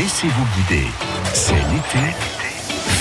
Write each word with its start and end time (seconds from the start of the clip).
Laissez-vous 0.00 0.46
guider. 0.56 0.86
C'est 1.34 1.52
l'été. 1.52 2.16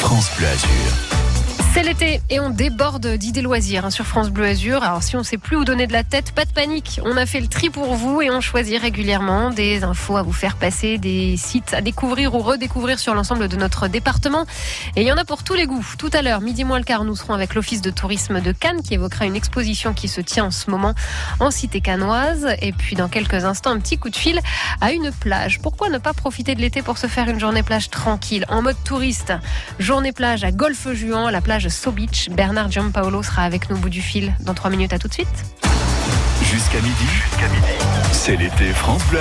France 0.01 0.29
Bleu 0.35 0.47
Azur. 0.47 1.28
C'est 1.71 1.83
l'été 1.83 2.19
et 2.31 2.39
on 2.39 2.49
déborde 2.49 3.05
d'idées 3.05 3.43
loisirs 3.43 3.85
hein, 3.85 3.91
sur 3.91 4.07
France 4.07 4.31
Bleu 4.31 4.45
Azur. 4.45 4.81
Alors 4.81 5.03
si 5.03 5.15
on 5.15 5.19
ne 5.19 5.23
sait 5.23 5.37
plus 5.37 5.55
où 5.55 5.63
donner 5.63 5.85
de 5.85 5.93
la 5.93 6.03
tête, 6.03 6.31
pas 6.31 6.45
de 6.45 6.51
panique. 6.51 6.99
On 7.05 7.15
a 7.15 7.27
fait 7.27 7.39
le 7.39 7.47
tri 7.47 7.69
pour 7.69 7.93
vous 7.93 8.23
et 8.23 8.31
on 8.31 8.41
choisit 8.41 8.81
régulièrement 8.81 9.51
des 9.51 9.83
infos 9.83 10.17
à 10.17 10.23
vous 10.23 10.33
faire 10.33 10.55
passer, 10.55 10.97
des 10.97 11.37
sites 11.37 11.75
à 11.75 11.81
découvrir 11.81 12.33
ou 12.33 12.39
redécouvrir 12.39 12.97
sur 12.97 13.13
l'ensemble 13.13 13.47
de 13.47 13.55
notre 13.55 13.87
département. 13.87 14.47
Et 14.95 15.01
il 15.01 15.07
y 15.07 15.11
en 15.11 15.17
a 15.17 15.25
pour 15.25 15.43
tous 15.43 15.53
les 15.53 15.67
goûts. 15.67 15.85
Tout 15.99 16.09
à 16.13 16.23
l'heure, 16.23 16.41
midi 16.41 16.63
moins 16.63 16.79
le 16.79 16.83
quart, 16.83 17.03
nous 17.03 17.15
serons 17.15 17.35
avec 17.35 17.53
l'Office 17.53 17.81
de 17.81 17.91
tourisme 17.91 18.41
de 18.41 18.51
Cannes 18.51 18.81
qui 18.81 18.95
évoquera 18.95 19.25
une 19.25 19.35
exposition 19.35 19.93
qui 19.93 20.07
se 20.07 20.21
tient 20.21 20.45
en 20.45 20.51
ce 20.51 20.71
moment 20.71 20.95
en 21.39 21.51
cité 21.51 21.81
cannoise. 21.81 22.47
Et 22.63 22.71
puis 22.71 22.95
dans 22.95 23.09
quelques 23.09 23.45
instants, 23.45 23.71
un 23.71 23.79
petit 23.79 23.99
coup 23.99 24.09
de 24.09 24.17
fil 24.17 24.41
à 24.81 24.91
une 24.91 25.11
plage. 25.11 25.59
Pourquoi 25.59 25.89
ne 25.89 25.99
pas 25.99 26.13
profiter 26.13 26.55
de 26.55 26.61
l'été 26.61 26.81
pour 26.81 26.97
se 26.97 27.05
faire 27.05 27.29
une 27.29 27.39
journée 27.39 27.61
plage 27.61 27.91
tranquille, 27.91 28.45
en 28.49 28.63
mode 28.63 28.77
touriste 28.83 29.33
Journée 29.77 30.13
plage 30.13 30.43
à 30.43 30.51
Golfe-Juan, 30.51 31.29
la 31.29 31.41
plage 31.41 31.58
So 31.67 31.91
Beach. 31.91 32.29
Bernard 32.29 32.71
Giampaolo 32.71 33.23
sera 33.23 33.43
avec 33.43 33.69
nous 33.69 33.75
au 33.75 33.79
bout 33.79 33.89
du 33.89 34.01
fil 34.01 34.33
dans 34.39 34.53
3 34.53 34.69
minutes. 34.69 34.93
À 34.93 34.99
tout 34.99 35.09
de 35.09 35.13
suite. 35.13 35.27
Jusqu'à 36.43 36.79
midi, 36.79 37.05
jusqu'à 37.05 37.47
midi, 37.49 37.73
c'est 38.13 38.37
l'été 38.37 38.71
France 38.73 39.03
Bleu. 39.09 39.19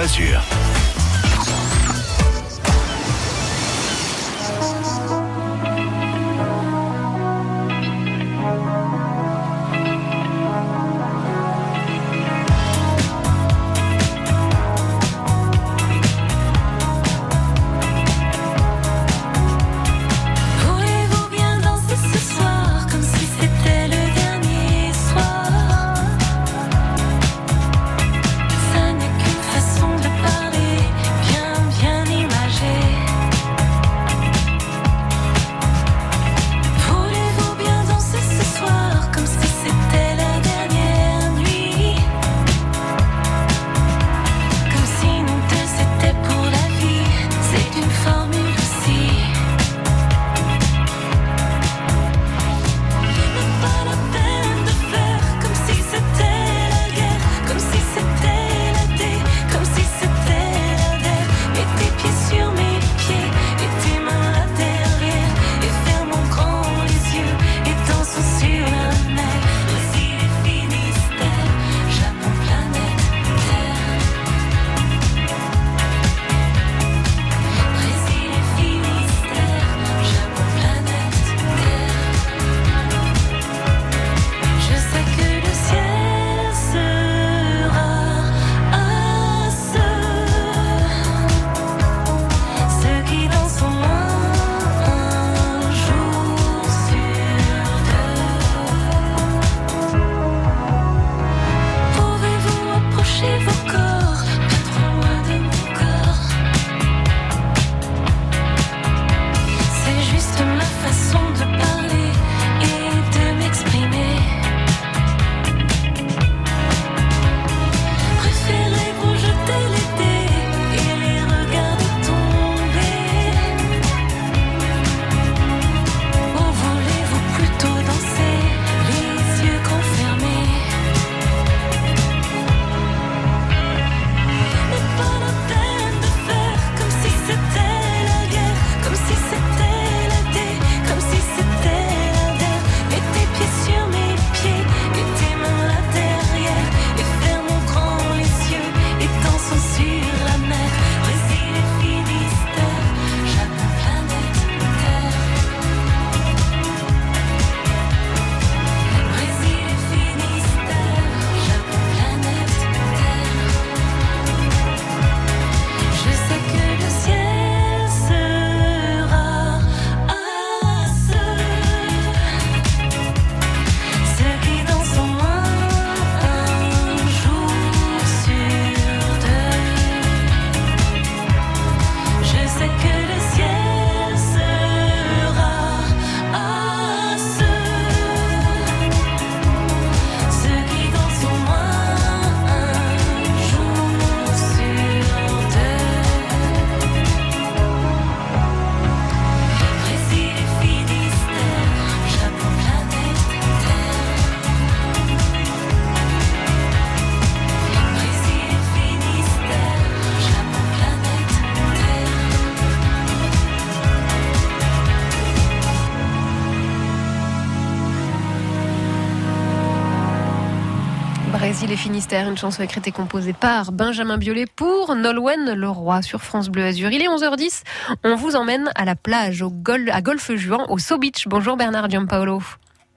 Une 222.16 222.38
chanson 222.38 222.62
écrite 222.62 222.86
et 222.88 222.92
composée 222.92 223.34
par 223.34 223.70
Benjamin 223.70 224.16
Biolay 224.16 224.46
pour 224.46 224.94
Nolwenn 224.94 225.52
Leroy 225.52 226.00
sur 226.00 226.22
France 226.22 226.48
Bleu 226.48 226.64
Azur. 226.64 226.90
Il 226.90 227.02
est 227.02 227.06
11h10, 227.06 227.64
on 228.02 228.16
vous 228.16 228.34
emmène 228.34 228.70
à 228.76 228.84
la 228.86 228.94
plage, 228.94 229.42
au 229.42 229.52
à 229.92 230.00
Golfe-Juan, 230.00 230.64
au 230.68 230.78
So 230.78 230.96
Beach. 230.96 231.26
Bonjour 231.26 231.56
Bernard 231.56 231.90
Giampaolo. 231.90 232.40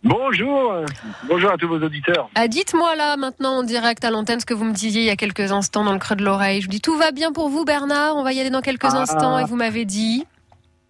Bonjour, 0.04 0.76
bonjour 1.28 1.52
à 1.52 1.58
tous 1.58 1.68
vos 1.68 1.80
auditeurs. 1.80 2.30
Ah, 2.36 2.48
dites-moi 2.48 2.96
là 2.96 3.18
maintenant 3.18 3.58
en 3.58 3.64
direct 3.64 4.04
à 4.06 4.12
l'antenne 4.12 4.40
ce 4.40 4.46
que 4.46 4.54
vous 4.54 4.66
me 4.66 4.74
disiez 4.74 5.02
il 5.02 5.08
y 5.08 5.12
a 5.12 5.18
quelques 5.18 5.52
instants 5.52 5.84
dans 5.84 5.94
le 5.94 6.00
creux 6.00 6.16
de 6.16 6.24
l'oreille. 6.24 6.62
Je 6.62 6.68
vous 6.68 6.72
dis 6.72 6.82
tout 6.82 6.98
va 6.98 7.12
bien 7.12 7.34
pour 7.34 7.50
vous 7.50 7.66
Bernard, 7.66 8.16
on 8.16 8.24
va 8.24 8.32
y 8.32 8.40
aller 8.40 8.50
dans 8.50 8.62
quelques 8.62 8.96
ah. 8.96 9.02
instants 9.02 9.38
et 9.38 9.44
vous 9.44 9.58
m'avez 9.58 9.84
dit? 9.84 10.26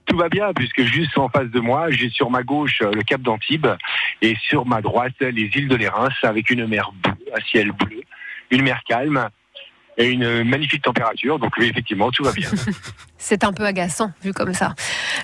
Tout 0.05 0.17
va 0.17 0.29
bien 0.29 0.53
puisque 0.53 0.83
juste 0.83 1.17
en 1.17 1.29
face 1.29 1.49
de 1.49 1.59
moi, 1.59 1.89
j'ai 1.89 2.09
sur 2.09 2.29
ma 2.29 2.43
gauche 2.43 2.81
euh, 2.81 2.91
le 2.91 3.01
Cap 3.01 3.21
d'Antibes 3.21 3.67
et 4.21 4.35
sur 4.47 4.65
ma 4.65 4.81
droite 4.81 5.19
les 5.19 5.49
îles 5.55 5.67
de 5.67 5.75
l'Érins 5.75 6.09
avec 6.23 6.49
une 6.49 6.67
mer 6.67 6.91
bleue, 7.03 7.13
un 7.35 7.41
ciel 7.41 7.71
bleu, 7.71 8.01
une 8.51 8.61
mer 8.63 8.81
calme. 8.87 9.29
et 9.97 10.07
une 10.07 10.43
magnifique 10.45 10.83
température. 10.83 11.37
Donc 11.37 11.51
oui, 11.57 11.67
effectivement, 11.67 12.11
tout 12.11 12.23
va 12.23 12.31
bien. 12.31 12.49
C'est 13.17 13.43
un 13.43 13.53
peu 13.53 13.65
agaçant 13.65 14.11
vu 14.23 14.33
comme 14.33 14.53
ça. 14.53 14.73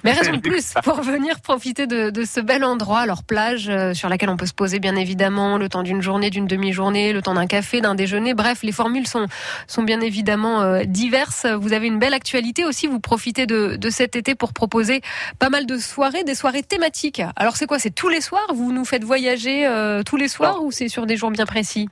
Mais 0.03 0.11
raison 0.19 0.33
de 0.33 0.39
plus 0.39 0.73
pour 0.83 1.01
venir 1.01 1.39
profiter 1.39 1.87
de, 1.87 2.11
de 2.11 2.25
ce 2.25 2.39
bel 2.41 2.63
endroit, 2.63 2.99
alors 2.99 3.23
plage 3.23 3.69
euh, 3.69 3.93
sur 3.93 4.07
laquelle 4.09 4.29
on 4.29 4.37
peut 4.37 4.45
se 4.45 4.53
poser 4.53 4.79
bien 4.79 4.95
évidemment 4.95 5.57
le 5.57 5.67
temps 5.67 5.83
d'une 5.83 6.01
journée, 6.01 6.29
d'une 6.29 6.45
demi-journée, 6.45 7.11
le 7.13 7.21
temps 7.21 7.33
d'un 7.33 7.47
café, 7.47 7.81
d'un 7.81 7.95
déjeuner. 7.95 8.33
Bref, 8.35 8.59
les 8.61 8.73
formules 8.73 9.07
sont, 9.07 9.25
sont 9.67 9.83
bien 9.83 10.01
évidemment 10.01 10.61
euh, 10.61 10.83
diverses. 10.83 11.47
Vous 11.47 11.73
avez 11.73 11.87
une 11.87 11.97
belle 11.97 12.13
actualité 12.13 12.65
aussi. 12.65 12.85
Vous 12.87 12.99
profitez 12.99 13.47
de, 13.47 13.77
de 13.77 13.89
cet 13.89 14.15
été 14.15 14.35
pour 14.35 14.53
proposer 14.53 15.01
pas 15.39 15.49
mal 15.49 15.65
de 15.65 15.77
soirées, 15.77 16.23
des 16.23 16.35
soirées 16.35 16.63
thématiques. 16.63 17.21
Alors 17.35 17.55
c'est 17.55 17.65
quoi? 17.65 17.79
C'est 17.79 17.95
tous 17.95 18.09
les 18.09 18.21
soirs? 18.21 18.47
Vous 18.53 18.71
nous 18.73 18.85
faites 18.85 19.05
voyager 19.05 19.65
euh, 19.65 20.03
tous 20.03 20.17
les 20.17 20.27
soirs 20.27 20.61
ou 20.61 20.71
c'est 20.71 20.89
sur 20.89 21.05
des 21.07 21.17
jours 21.17 21.31
bien 21.31 21.45
précis? 21.45 21.87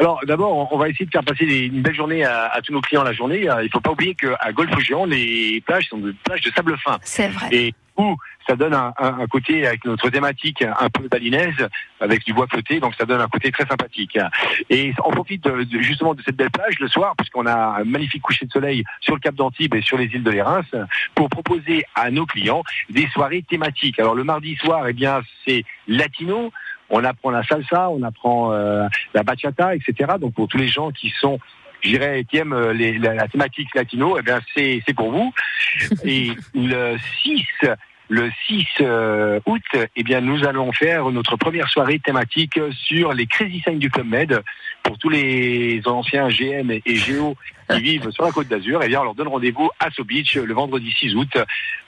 Alors 0.00 0.20
d'abord, 0.26 0.72
on 0.72 0.78
va 0.78 0.88
essayer 0.88 1.04
de 1.04 1.10
faire 1.10 1.22
passer 1.22 1.44
une 1.44 1.82
belle 1.82 1.94
journée 1.94 2.24
à, 2.24 2.58
tous 2.64 2.72
nos 2.72 2.80
clients 2.80 3.02
la 3.02 3.12
journée. 3.12 3.46
Il 3.62 3.68
faut 3.70 3.80
pas 3.80 3.90
oublier 3.90 4.14
qu'à 4.14 4.50
Golfe 4.52 4.78
Géant, 4.80 5.04
les 5.04 5.62
plages 5.66 5.88
sont 5.88 5.98
des 5.98 6.14
plages 6.24 6.40
de 6.40 6.50
sable 6.50 6.76
fin. 6.78 6.98
C'est 7.02 7.28
vrai. 7.28 7.48
Et 7.52 7.74
où 7.98 8.16
ça 8.46 8.56
donne 8.56 8.72
un, 8.74 9.26
côté 9.30 9.66
avec 9.66 9.84
notre 9.84 10.08
thématique 10.08 10.62
un 10.62 10.88
peu 10.88 11.06
balinaise, 11.06 11.68
avec 12.00 12.24
du 12.24 12.32
bois 12.32 12.46
flotté, 12.46 12.80
donc 12.80 12.94
ça 12.94 13.04
donne 13.04 13.20
un 13.20 13.28
côté 13.28 13.52
très 13.52 13.66
sympathique. 13.66 14.18
Et 14.70 14.94
on 15.04 15.10
profite 15.10 15.46
justement 15.80 16.14
de 16.14 16.22
cette 16.22 16.36
belle 16.36 16.50
plage 16.50 16.80
le 16.80 16.88
soir, 16.88 17.14
puisqu'on 17.16 17.44
a 17.44 17.80
un 17.80 17.84
magnifique 17.84 18.22
coucher 18.22 18.46
de 18.46 18.52
soleil 18.52 18.84
sur 19.00 19.14
le 19.14 19.20
Cap 19.20 19.34
d'Antibes 19.34 19.74
et 19.74 19.82
sur 19.82 19.98
les 19.98 20.06
îles 20.06 20.22
de 20.22 20.30
l'Érins, 20.30 20.62
pour 21.14 21.28
proposer 21.28 21.84
à 21.94 22.10
nos 22.10 22.24
clients 22.24 22.62
des 22.88 23.06
soirées 23.08 23.42
thématiques. 23.42 23.98
Alors 24.00 24.14
le 24.14 24.24
mardi 24.24 24.56
soir, 24.56 24.88
eh 24.88 24.94
bien 24.94 25.20
c'est 25.46 25.64
latino 25.86 26.50
on 26.90 27.04
apprend 27.04 27.30
la 27.30 27.42
salsa, 27.44 27.90
on 27.90 28.02
apprend 28.02 28.52
euh, 28.52 28.86
la 29.14 29.22
bachata, 29.22 29.74
etc. 29.74 30.12
Donc 30.20 30.34
pour 30.34 30.48
tous 30.48 30.58
les 30.58 30.68
gens 30.68 30.90
qui 30.90 31.12
sont 31.20 31.38
je 31.82 31.88
dirais, 31.88 32.24
qui 32.28 32.36
aiment 32.36 32.52
euh, 32.52 32.74
la, 32.74 33.26
thématique 33.28 33.74
latino, 33.74 34.18
eh 34.18 34.22
bien 34.22 34.40
c'est 34.54 34.82
pour 34.94 35.10
vous. 35.10 35.32
Et 36.04 36.32
le 36.54 36.96
6 37.22 37.46
le 38.10 38.28
6 38.48 38.66
euh, 38.80 39.38
août, 39.46 39.62
eh 39.94 40.02
bien, 40.02 40.20
nous 40.20 40.44
allons 40.44 40.72
faire 40.72 41.08
notre 41.10 41.36
première 41.36 41.68
soirée 41.68 42.00
thématique 42.00 42.58
sur 42.72 43.12
les 43.12 43.26
Crazy 43.26 43.62
Signs 43.64 43.78
du 43.78 43.88
Club 43.88 44.06
Med. 44.06 44.42
Pour 44.82 44.98
tous 44.98 45.10
les 45.10 45.80
anciens 45.86 46.28
GM 46.28 46.72
et 46.72 46.82
GO 46.86 47.36
qui 47.70 47.80
vivent 47.80 48.10
sur 48.10 48.24
la 48.24 48.32
côte 48.32 48.48
d'Azur, 48.48 48.80
eh 48.82 48.88
bien, 48.88 49.00
on 49.00 49.04
leur 49.04 49.14
donne 49.14 49.28
rendez-vous 49.28 49.70
à 49.78 49.90
So 49.92 50.02
Beach 50.02 50.34
le 50.34 50.52
vendredi 50.52 50.90
6 50.90 51.14
août. 51.14 51.28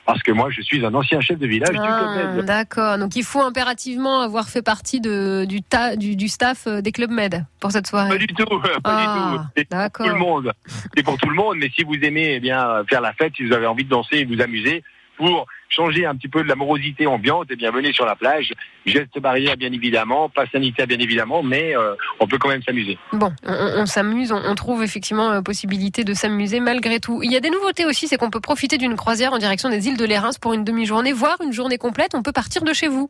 Parce 0.07 0.23
que 0.23 0.31
moi, 0.31 0.49
je 0.51 0.63
suis 0.63 0.85
un 0.87 0.95
ancien 0.95 1.21
chef 1.21 1.39
de 1.39 1.47
village 1.47 1.71
du 1.71 1.77
Club 1.77 1.91
ah, 1.91 2.33
Med. 2.37 2.45
D'accord. 2.45 2.99
Donc, 2.99 3.17
il 3.17 3.25
faut 3.25 3.43
impérativement 3.43 4.21
avoir 4.21 4.49
fait 4.49 4.63
partie 4.63 5.01
de, 5.01 5.45
du, 5.45 5.61
ta, 5.63 5.97
du, 5.97 6.29
staff 6.29 6.69
euh, 6.69 6.81
des 6.81 6.93
Club 6.93 7.11
Med 7.11 7.45
pour 7.59 7.73
cette 7.73 7.89
soirée. 7.89 8.11
Pas 8.11 8.19
du 8.19 8.27
tout. 8.29 8.45
Pas 8.85 8.97
ah, 8.97 9.43
du 9.57 9.65
tout. 9.65 9.67
C'est 9.67 9.69
pour 9.69 10.07
tout 10.07 10.13
le 10.13 10.19
monde. 10.19 10.53
C'est 10.97 11.03
pour 11.03 11.19
tout 11.19 11.29
le 11.29 11.35
monde. 11.35 11.57
Mais 11.59 11.71
si 11.75 11.83
vous 11.83 11.95
aimez, 11.95 12.35
eh 12.35 12.41
bien, 12.41 12.85
faire 12.89 13.01
la 13.01 13.13
fête, 13.13 13.33
si 13.37 13.45
vous 13.45 13.53
avez 13.53 13.67
envie 13.67 13.85
de 13.85 13.91
danser 13.91 14.19
et 14.19 14.25
vous 14.25 14.41
amuser, 14.41 14.85
pour 15.23 15.47
changer 15.69 16.05
un 16.05 16.15
petit 16.17 16.29
peu 16.29 16.43
de 16.43 16.49
la 16.49 16.57
morosité 16.57 17.07
ambiante, 17.07 17.51
et 17.51 17.57
bien 17.57 17.71
venez 17.71 17.93
sur 17.93 18.05
la 18.05 18.17
plage. 18.17 18.53
Geste 18.85 19.19
barrière 19.21 19.57
bien 19.57 19.73
évidemment, 19.73 20.29
pas 20.29 20.47
sanitaire 20.47 20.87
bien 20.87 20.99
évidemment, 20.99 21.43
mais 21.43 21.77
euh, 21.77 21.95
on 22.21 22.27
peut 22.27 22.39
quand 22.39 22.49
même 22.49 22.63
s'amuser. 22.63 22.99
Bon, 23.13 23.33
on, 23.45 23.87
s'amuse, 23.87 24.33
on, 24.33 24.55
trouve 24.55 24.83
effectivement 24.83 25.31
la 25.31 25.39
euh, 25.39 25.43
possibilité 25.43 26.05
de 26.05 26.13
s'amuser 26.13 26.61
malgré 26.61 26.99
tout. 26.99 27.23
Il 27.23 27.33
y 27.33 27.37
a 27.37 27.41
des 27.41 27.51
nouveautés 27.51 27.87
aussi, 27.87 28.09
c'est 28.09 28.17
qu'on 28.17 28.31
peut 28.31 28.41
profiter 28.41 28.79
d'une 28.79 28.97
croisière 28.97 29.33
en 29.33 29.39
direction 29.39 29.71
des 29.71 29.87
îles 29.89 29.97
de 29.97 30.05
l'Érins 30.05 30.31
pour 30.41 30.53
une 30.53 30.65
demi-journée, 30.65 31.13
voire 31.13 31.39
une 31.43 31.53
journée 31.53 31.79
complète. 31.79 32.15
On 32.15 32.23
peut 32.23 32.33
partir 32.33 32.63
de 32.63 32.73
chez 32.73 32.89
vous. 32.89 33.09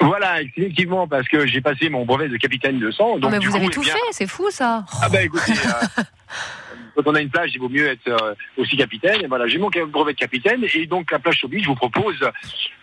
Voilà, 0.00 0.40
effectivement, 0.40 1.06
parce 1.06 1.28
que 1.28 1.46
j'ai 1.46 1.60
passé 1.60 1.88
mon 1.90 2.04
brevet 2.04 2.28
de 2.28 2.36
capitaine 2.36 2.78
de 2.78 2.90
sang. 2.90 3.18
Donc, 3.18 3.30
mais 3.30 3.38
vous 3.38 3.54
avez 3.54 3.68
tout 3.68 3.82
fait, 3.82 3.98
c'est 4.12 4.26
fou 4.26 4.48
ça. 4.50 4.84
Ah 5.02 5.08
bah 5.08 5.22
écoutez, 5.22 5.52
euh, 5.52 6.02
quand 6.94 7.02
on 7.06 7.14
a 7.14 7.20
une 7.20 7.30
plage, 7.30 7.50
il 7.54 7.60
vaut 7.60 7.68
mieux 7.68 7.88
être 7.88 8.08
euh, 8.08 8.34
aussi 8.56 8.76
capitaine. 8.76 9.22
Et 9.22 9.26
voilà, 9.26 9.46
j'ai 9.46 9.58
mon 9.58 9.70
brevet 9.88 10.12
de 10.12 10.18
capitaine 10.18 10.64
et 10.74 10.86
donc 10.86 11.10
la 11.10 11.18
plage 11.18 11.40
Sobi, 11.40 11.62
je 11.62 11.68
vous 11.68 11.74
propose, 11.74 12.18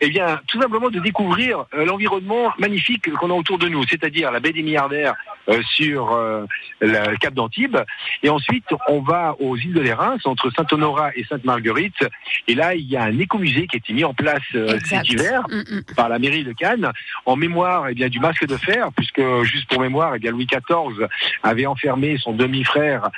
eh 0.02 0.10
bien, 0.10 0.40
tout 0.48 0.62
simplement 0.62 0.90
de 0.90 1.00
découvrir 1.00 1.66
euh, 1.74 1.86
l'environnement 1.86 2.52
magnifique 2.58 3.12
qu'on 3.14 3.30
a 3.30 3.34
autour 3.34 3.58
de 3.58 3.68
nous, 3.68 3.84
c'est-à-dire 3.88 4.32
la 4.32 4.40
baie 4.40 4.52
des 4.52 4.64
milliardaires 4.64 5.16
euh, 5.50 5.62
sur 5.76 6.18
le 6.82 7.18
Cap 7.18 7.34
d'Antibes. 7.34 7.78
Et 8.24 8.30
ensuite, 8.30 8.66
on 8.88 9.02
va 9.02 9.36
aux 9.40 9.56
îles 9.58 9.74
de 9.74 9.82
l'Érins, 9.82 10.18
entre 10.26 10.50
Saint-Honorat 10.52 11.12
et 11.16 11.24
Sainte-Marguerite. 11.26 12.08
Et 12.48 12.56
là, 12.56 12.76
il 12.76 12.90
y 12.90 12.98
a 12.98 13.04
un 13.04 13.20
écomusée 13.20 13.68
qui 13.68 13.78
a 13.78 13.80
été 13.80 13.94
mis 13.94 14.04
en 14.04 14.14
place 14.14 14.42
cet 14.86 15.10
hiver 15.10 15.44
mm, 15.50 15.56
mm. 15.56 15.84
par 15.96 16.10
la 16.10 16.20
mairie 16.20 16.44
de 16.44 16.54
Cannes 16.54 16.92
en 17.26 17.36
mémoire 17.36 17.90
eh 17.90 17.94
bien, 17.94 18.10
du 18.10 18.20
masque 18.20 18.46
de 18.46 18.58
fer, 18.58 18.90
puisque 18.96 19.22
juste 19.44 19.70
pour 19.70 19.82
mémoire, 19.82 20.16
eh 20.16 20.20
bien, 20.20 20.32
Louis 20.32 20.48
XIV 20.48 21.08
avait 21.44 21.66
enfermé 21.66 22.18
son 22.18 22.34
demi-frère 22.34 23.10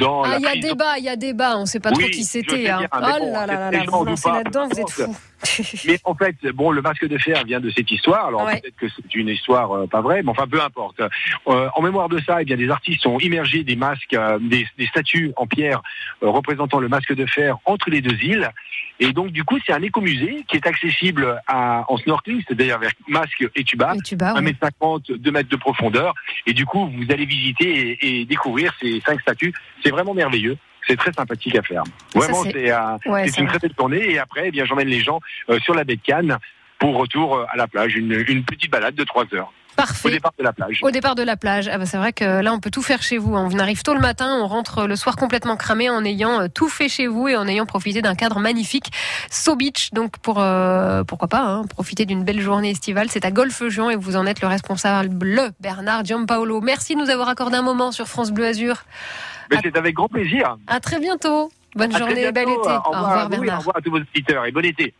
ah, 0.00 0.36
il 0.38 0.42
y 0.42 0.46
a 0.46 0.56
débat, 0.56 0.98
il 0.98 1.04
y 1.04 1.08
a 1.08 1.16
débat, 1.16 1.56
on 1.56 1.62
ne 1.62 1.66
sait 1.66 1.80
pas 1.80 1.92
trop 1.92 2.02
qui 2.02 2.24
c'était. 2.24 2.68
Hein. 2.68 2.86
Oh 2.92 2.98
là 3.00 3.46
là 3.46 3.70
là, 3.70 3.84
vous 3.88 4.04
lancez 4.04 4.28
là-dedans, 4.28 4.68
vous 4.68 4.80
êtes 4.80 4.90
fou. 4.90 5.16
mais 5.86 5.98
en 6.04 6.14
fait, 6.14 6.36
bon, 6.54 6.70
le 6.70 6.82
masque 6.82 7.06
de 7.06 7.16
fer 7.18 7.44
vient 7.44 7.60
de 7.60 7.70
cette 7.70 7.90
histoire. 7.90 8.26
Alors 8.26 8.44
peut-être 8.46 8.76
que 8.76 8.86
c'est 8.88 9.14
une 9.14 9.28
histoire 9.28 9.72
euh, 9.72 9.86
pas 9.86 10.00
vraie, 10.00 10.22
mais 10.22 10.30
enfin 10.30 10.46
peu 10.46 10.60
importe. 10.60 11.00
Euh, 11.00 11.68
en 11.74 11.82
mémoire 11.82 12.08
de 12.08 12.18
ça, 12.20 12.42
eh 12.42 12.44
bien 12.44 12.56
des 12.56 12.70
artistes 12.70 13.06
ont 13.06 13.18
immergé 13.18 13.62
des 13.62 13.76
masques, 13.76 14.14
euh, 14.14 14.38
des, 14.40 14.66
statues 14.86 15.32
en 15.36 15.46
pierre 15.46 15.82
représentant 16.22 16.78
le 16.78 16.88
masque 16.88 17.14
de 17.14 17.26
fer 17.26 17.58
entre 17.64 17.90
les 17.90 18.00
deux 18.00 18.16
îles. 18.22 18.50
Et 19.00 19.12
donc 19.12 19.30
du 19.30 19.44
coup, 19.44 19.58
c'est 19.64 19.72
un 19.72 19.82
écomusée 19.82 20.44
qui 20.48 20.56
est 20.56 20.66
accessible 20.66 21.40
à, 21.46 21.84
en 21.88 21.96
snorkeling, 21.98 22.42
c'est-à-dire 22.46 22.76
avec 22.76 22.94
masque 23.06 23.46
et 23.54 23.64
tuba, 23.64 23.94
1m50, 23.94 25.16
2 25.16 25.30
mètres 25.30 25.48
de 25.48 25.56
profondeur. 25.56 26.14
Et 26.46 26.52
du 26.52 26.66
coup, 26.66 26.88
vous 26.88 27.12
allez 27.12 27.26
visiter 27.26 27.98
et 28.00 28.24
découvrir 28.24 28.74
ces 28.80 29.00
cinq 29.06 29.20
statues. 29.20 29.54
C'est 29.84 29.90
vraiment 29.90 30.14
merveilleux 30.14 30.56
c'est 30.88 30.96
très 30.96 31.12
sympathique 31.12 31.54
à 31.56 31.62
faire. 31.62 31.84
Vraiment, 32.14 32.42
c'est 32.44 32.72
euh, 32.72 33.26
une 33.38 33.46
très 33.46 33.58
belle 33.58 33.74
tournée. 33.74 34.10
Et 34.10 34.18
après, 34.18 34.48
eh 34.48 34.50
bien, 34.50 34.64
j'emmène 34.64 34.88
les 34.88 35.00
gens 35.00 35.20
euh, 35.50 35.58
sur 35.60 35.74
la 35.74 35.84
baie 35.84 35.96
de 35.96 36.02
Cannes 36.02 36.38
pour 36.78 36.96
retour 36.96 37.36
euh, 37.36 37.44
à 37.50 37.56
la 37.56 37.66
plage, 37.66 37.96
une, 37.96 38.44
petite 38.44 38.70
balade 38.70 38.94
de 38.94 39.04
3 39.04 39.26
heures. 39.34 39.52
Parfait. 39.78 40.08
Au 40.08 40.10
départ 40.10 40.32
de 40.36 40.42
la 40.42 40.52
plage. 40.52 40.80
Au 40.82 40.90
départ 40.90 41.14
de 41.14 41.22
la 41.22 41.36
plage. 41.36 41.70
Ah 41.72 41.78
bah 41.78 41.86
c'est 41.86 41.96
vrai 41.96 42.12
que 42.12 42.40
là, 42.42 42.52
on 42.52 42.58
peut 42.58 42.70
tout 42.70 42.82
faire 42.82 43.00
chez 43.00 43.16
vous. 43.16 43.36
On 43.36 43.58
arrive 43.60 43.82
tôt 43.82 43.94
le 43.94 44.00
matin, 44.00 44.38
on 44.42 44.48
rentre 44.48 44.88
le 44.88 44.96
soir 44.96 45.14
complètement 45.14 45.56
cramé 45.56 45.88
en 45.88 46.04
ayant 46.04 46.48
tout 46.48 46.68
fait 46.68 46.88
chez 46.88 47.06
vous 47.06 47.28
et 47.28 47.36
en 47.36 47.46
ayant 47.46 47.64
profité 47.64 48.02
d'un 48.02 48.16
cadre 48.16 48.40
magnifique. 48.40 48.90
So 49.30 49.54
Beach, 49.54 49.90
donc 49.92 50.18
pour 50.18 50.44
pourquoi 51.06 51.28
pas 51.28 51.42
hein, 51.42 51.64
profiter 51.68 52.06
d'une 52.06 52.24
belle 52.24 52.40
journée 52.40 52.70
estivale. 52.70 53.08
C'est 53.08 53.24
à 53.24 53.30
Golfe-Jean 53.30 53.90
et 53.90 53.96
vous 53.96 54.16
en 54.16 54.26
êtes 54.26 54.40
le 54.40 54.48
responsable, 54.48 55.16
Bernard 55.60 56.04
Giampaolo. 56.04 56.60
Merci 56.60 56.96
de 56.96 57.00
nous 57.00 57.10
avoir 57.10 57.28
accordé 57.28 57.56
un 57.56 57.62
moment 57.62 57.92
sur 57.92 58.08
France 58.08 58.32
Bleu 58.32 58.46
Azur. 58.46 58.84
C'est 59.50 59.76
avec 59.76 59.94
grand 59.94 60.08
plaisir. 60.08 60.56
À 60.66 60.80
très 60.80 60.98
bientôt. 60.98 61.50
Bonne 61.74 61.96
journée 61.96 62.24
et 62.24 62.32
bel 62.32 62.48
été. 62.48 62.68
Au 62.68 62.90
revoir, 62.90 63.28
Bernard. 63.28 63.56
au 63.56 63.58
revoir 63.58 63.76
à 63.76 63.80
tous 63.80 63.90
vos 63.90 63.98
auditeurs 63.98 64.44
et 64.44 64.50
bon 64.50 64.64
été. 64.64 64.92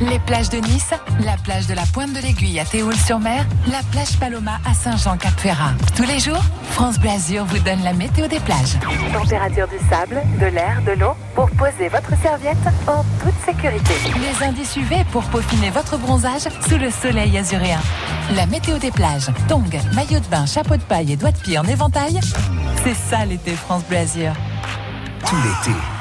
Les 0.00 0.20
plages 0.20 0.48
de 0.48 0.58
Nice, 0.58 0.94
la 1.24 1.36
plage 1.42 1.66
de 1.66 1.74
la 1.74 1.82
Pointe 1.92 2.12
de 2.12 2.20
l'Aiguille 2.20 2.60
à 2.60 2.64
Théoul-sur-Mer, 2.64 3.44
la 3.66 3.80
plage 3.90 4.16
Paloma 4.20 4.60
à 4.64 4.72
Saint-Jean-Cap-Ferrat. 4.72 5.72
Tous 5.96 6.04
les 6.04 6.20
jours, 6.20 6.40
France 6.70 7.00
Blasure 7.00 7.44
vous 7.44 7.58
donne 7.58 7.82
la 7.82 7.92
météo 7.92 8.28
des 8.28 8.38
plages. 8.38 8.78
Température 9.12 9.66
du 9.66 9.78
sable, 9.90 10.22
de 10.40 10.46
l'air, 10.46 10.80
de 10.86 10.92
l'eau 10.92 11.14
pour 11.34 11.50
poser 11.50 11.88
votre 11.88 12.16
serviette 12.22 12.56
en 12.86 13.02
toute 13.24 13.34
sécurité. 13.44 13.94
Les 14.20 14.46
indices 14.46 14.76
UV 14.76 15.04
pour 15.10 15.24
peaufiner 15.24 15.70
votre 15.70 15.98
bronzage 15.98 16.48
sous 16.68 16.78
le 16.78 16.92
soleil 16.92 17.36
azuréen. 17.36 17.80
La 18.36 18.46
météo 18.46 18.78
des 18.78 18.92
plages, 18.92 19.26
tongs, 19.48 19.64
maillot 19.94 20.20
de 20.20 20.26
bain, 20.26 20.46
chapeau 20.46 20.76
de 20.76 20.82
paille 20.82 21.12
et 21.12 21.16
doigts 21.16 21.32
de 21.32 21.38
pied 21.38 21.58
en 21.58 21.64
éventail, 21.64 22.20
c'est 22.84 22.94
ça 22.94 23.24
l'été 23.24 23.50
France 23.50 23.82
Blasure. 23.88 24.32
Tout 25.26 25.36
l'été, 25.36 25.76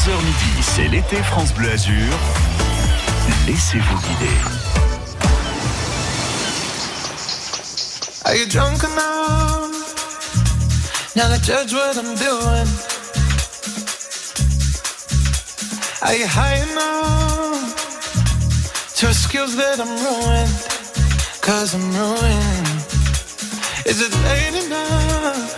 11h 0.00 0.16
midi, 0.24 0.62
c'est 0.62 0.88
l'été 0.88 1.16
France 1.16 1.52
Bleu 1.52 1.70
Azur. 1.70 1.94
Laissez-vous 3.46 3.98
guider. 3.98 4.38
Are 8.24 8.34
you 8.34 8.46
drunk 8.46 8.82
enough? 8.82 9.68
Now 11.14 11.28
to 11.28 11.38
judge 11.42 11.74
what 11.74 11.98
I'm 11.98 12.14
doing. 12.14 12.66
Are 16.00 16.14
you 16.14 16.26
high 16.26 16.62
enough? 16.70 17.74
To 18.96 19.06
excuse 19.08 19.54
that 19.56 19.80
I'm 19.80 19.90
ruined? 20.06 20.66
Cause 21.42 21.74
I'm 21.74 21.92
ruined. 21.92 22.68
Is 23.84 24.00
it 24.00 24.14
late 24.24 24.64
enough 24.64 25.52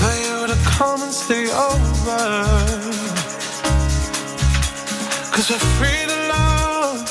for 0.00 0.14
you 0.24 0.46
to 0.46 0.56
come 0.64 1.02
and 1.02 1.12
stay 1.12 1.50
over? 1.52 2.77
Love, 5.50 7.08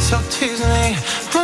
so 0.00 0.18
tease 0.30 0.60
me. 0.60 0.96
Ooh. 1.36 1.40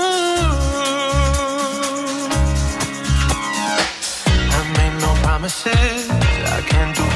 I 4.51 4.61
made 4.77 5.01
no 5.01 5.15
promises, 5.23 6.11
I 6.11 6.61
can't 6.67 6.97
do 6.97 7.14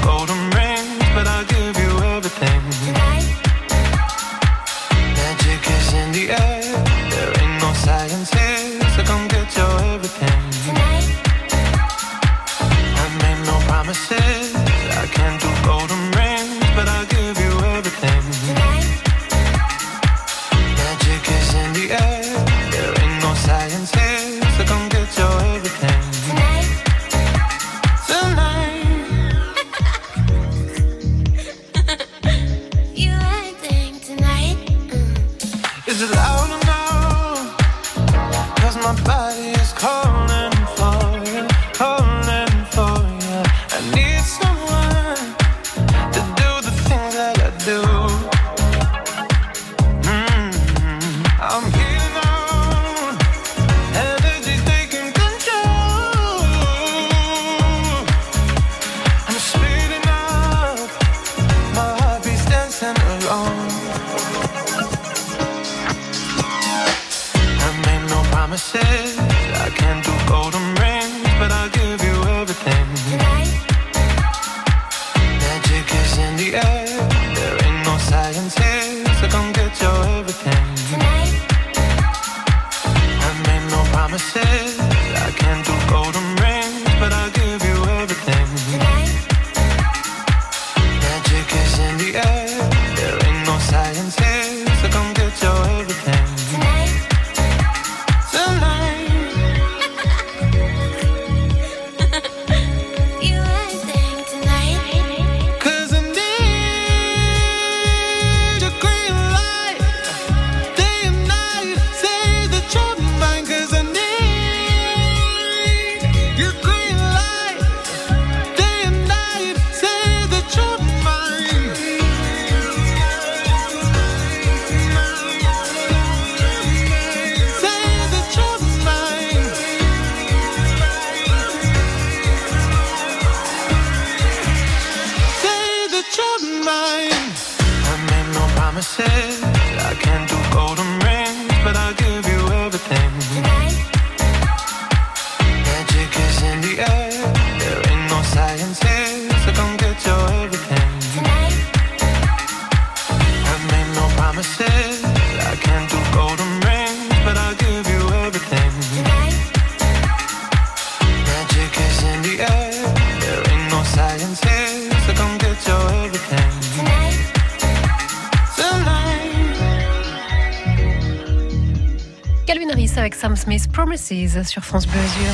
Smith 173.38 173.70
Promises 173.70 174.42
sur 174.46 174.64
France 174.64 174.86
Bleu 174.86 174.98
Azur. 174.98 175.32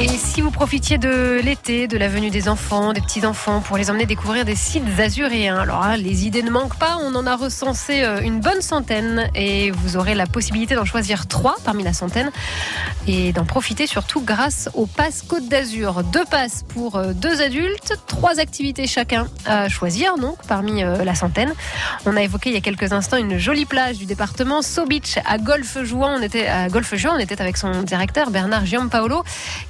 Et 0.00 0.08
si 0.08 0.40
vous 0.40 0.50
profitiez 0.50 0.96
de 0.96 1.40
l'été, 1.42 1.88
de 1.88 1.98
la 1.98 2.08
venue 2.08 2.30
des 2.30 2.48
enfants, 2.48 2.92
des 2.92 3.00
petits-enfants, 3.00 3.60
pour 3.60 3.76
les 3.76 3.90
emmener 3.90 4.06
découvrir 4.06 4.44
des 4.44 4.54
sites 4.54 4.84
azuréens, 4.98 5.58
alors 5.58 5.80
là, 5.82 5.96
les 5.96 6.24
idées 6.24 6.42
ne 6.42 6.50
manquent 6.50 6.78
pas, 6.78 6.96
on 7.02 7.14
en 7.14 7.26
a 7.26 7.36
recensé 7.36 8.02
euh, 8.02 8.20
une 8.20 8.40
bonne 8.40 8.62
centaine 8.62 9.28
et 9.34 9.70
vous 9.72 9.96
aurez 9.96 10.14
la 10.14 10.26
possibilité 10.26 10.74
d'en 10.74 10.84
choisir 10.84 11.26
trois 11.26 11.56
parmi 11.64 11.82
la 11.82 11.92
centaine 11.92 12.30
et 13.08 13.32
d'en 13.32 13.44
profiter 13.44 13.86
surtout 13.86 14.20
grâce 14.20 14.68
au 14.74 14.86
Pass 14.86 15.22
Côte 15.22 15.48
d'Azur. 15.48 16.04
Deux 16.04 16.24
passes 16.26 16.64
pour 16.68 16.96
euh, 16.96 17.12
deux 17.14 17.40
adultes, 17.40 17.94
trois 18.06 18.38
activités 18.38 18.86
chacun 18.86 19.26
à 19.46 19.68
choisir 19.68 20.18
donc 20.18 20.36
parmi 20.46 20.82
euh, 20.82 21.04
la 21.04 21.14
centaine. 21.14 21.54
On 22.04 22.16
a 22.16 22.22
évoqué 22.22 22.50
il 22.50 22.54
y 22.54 22.58
a 22.58 22.60
quelques 22.60 22.92
instants 22.92 23.16
une 23.16 23.38
jolie 23.38 23.64
plage 23.64 23.96
du 23.96 24.04
département, 24.04 24.60
So 24.60 24.84
Beach 24.84 25.18
à 25.24 25.38
Golfe 25.38 25.82
Jouan. 25.84 26.16
On 26.18 26.22
était 26.22 26.46
à 26.46 26.68
Golfe 26.68 26.94
Jouan, 26.96 27.14
on 27.16 27.18
était 27.18 27.40
avec 27.40 27.56
son 27.56 27.82
directeur 27.82 28.30
Bernard 28.30 28.66
Giampaolo 28.66 29.24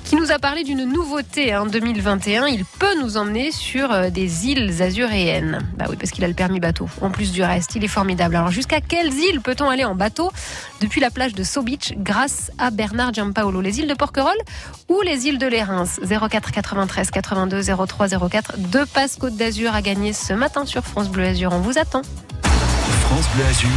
qui 0.04 0.16
nous 0.16 0.32
a 0.32 0.38
parlé 0.38 0.64
d'une 0.64 0.84
nouveauté 0.84 1.54
en 1.54 1.66
2021. 1.66 2.46
Il 2.46 2.64
peut 2.64 3.00
nous 3.00 3.16
emmener 3.16 3.52
sur 3.52 3.92
euh, 3.92 4.10
des 4.10 4.46
îles 4.46 4.82
azuréennes. 4.82 5.60
Bah 5.76 5.86
oui, 5.88 5.96
parce 5.96 6.10
qu'il 6.10 6.24
a 6.24 6.28
le 6.28 6.34
permis 6.34 6.58
bateau. 6.58 6.88
En 7.02 7.10
plus 7.10 7.30
du 7.30 7.42
reste, 7.42 7.76
il 7.76 7.84
est 7.84 7.88
formidable. 7.88 8.34
Alors 8.34 8.50
jusqu'à 8.50 8.80
quelles 8.80 9.14
îles 9.14 9.40
peut-on 9.40 9.70
aller 9.70 9.84
en 9.84 9.94
bateau 9.94 10.32
depuis 10.80 11.00
la 11.00 11.10
plage 11.10 11.34
de 11.34 11.44
So 11.44 11.62
Beach 11.62 11.92
grâce 11.98 12.50
à 12.58 12.70
Bernard 12.70 13.14
Giampaolo? 13.14 13.27
Les 13.62 13.80
îles 13.80 13.88
de 13.88 13.94
Porquerolles 13.94 14.40
ou 14.88 15.00
les 15.02 15.26
îles 15.26 15.38
de 15.38 15.46
Lérins 15.46 15.84
04 15.86 16.50
93 16.50 17.10
82 17.10 17.62
03 17.86 18.08
04. 18.28 18.58
Deux 18.58 18.86
passes 18.86 19.16
Côte 19.16 19.36
d'Azur 19.36 19.74
à 19.74 19.82
gagner 19.82 20.12
ce 20.12 20.32
matin 20.32 20.64
sur 20.64 20.84
France 20.84 21.08
Bleu 21.08 21.24
Azur. 21.24 21.52
On 21.52 21.58
vous 21.58 21.78
attend. 21.78 22.02
France 22.42 23.26
Bleu 23.34 23.44
Azur, 23.44 23.68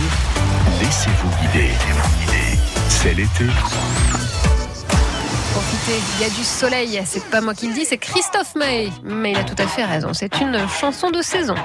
laissez-vous 0.79 1.29
guider. 1.41 1.69
C'est 2.89 3.13
l'été. 3.13 3.45
Profitez, 5.53 5.99
il 6.15 6.21
y 6.21 6.25
a 6.25 6.29
du 6.29 6.43
soleil. 6.43 7.01
C'est 7.05 7.25
pas 7.25 7.41
moi 7.41 7.53
qui 7.53 7.67
le 7.67 7.73
dis, 7.73 7.85
c'est 7.85 7.97
Christophe 7.97 8.55
Maé. 8.55 8.91
Mais 9.03 9.31
il 9.31 9.37
a 9.37 9.43
tout 9.43 9.55
à 9.57 9.67
fait 9.67 9.83
raison. 9.83 10.13
C'est 10.13 10.39
une 10.39 10.67
chanson 10.67 11.11
de 11.11 11.21
saison. 11.21 11.55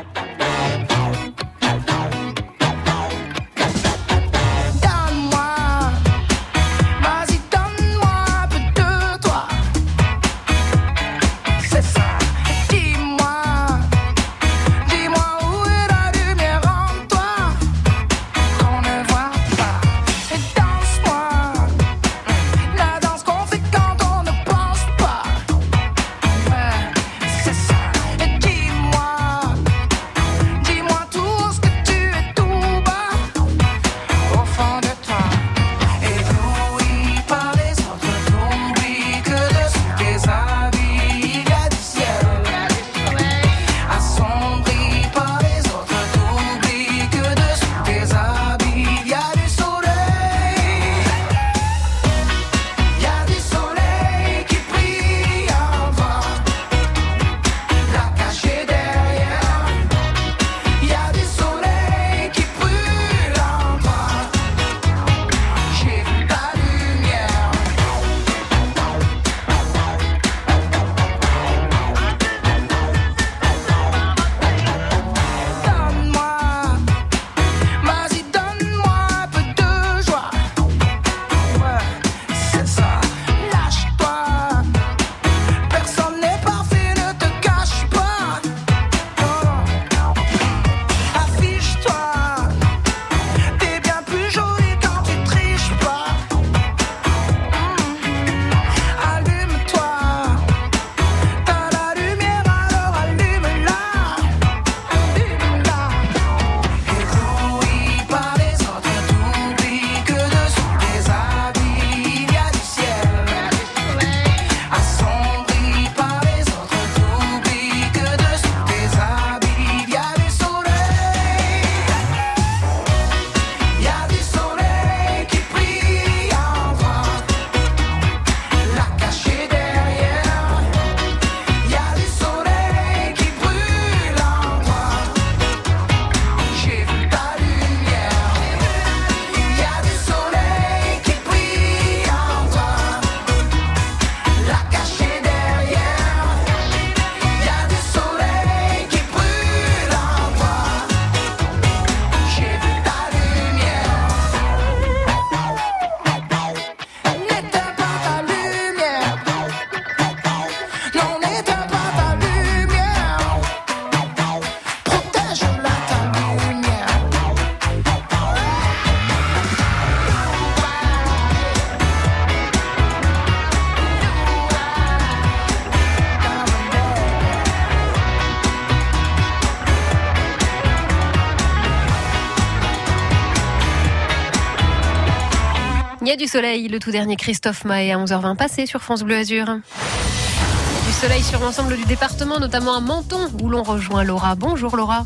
A 186.16 186.18
du 186.18 186.26
soleil, 186.26 186.68
le 186.68 186.78
tout 186.78 186.90
dernier 186.90 187.16
Christophe 187.16 187.66
Maé 187.66 187.92
à 187.92 187.98
11h20 187.98 188.36
passé 188.36 188.64
sur 188.64 188.80
France 188.80 189.02
Bleu 189.02 189.16
Azur. 189.16 189.44
Du 189.44 190.92
soleil 190.92 191.22
sur 191.22 191.40
l'ensemble 191.40 191.76
du 191.76 191.84
département, 191.84 192.40
notamment 192.40 192.74
à 192.74 192.80
Menton, 192.80 193.28
où 193.42 193.50
l'on 193.50 193.62
rejoint 193.62 194.02
Laura. 194.02 194.34
Bonjour 194.34 194.76
Laura. 194.76 195.04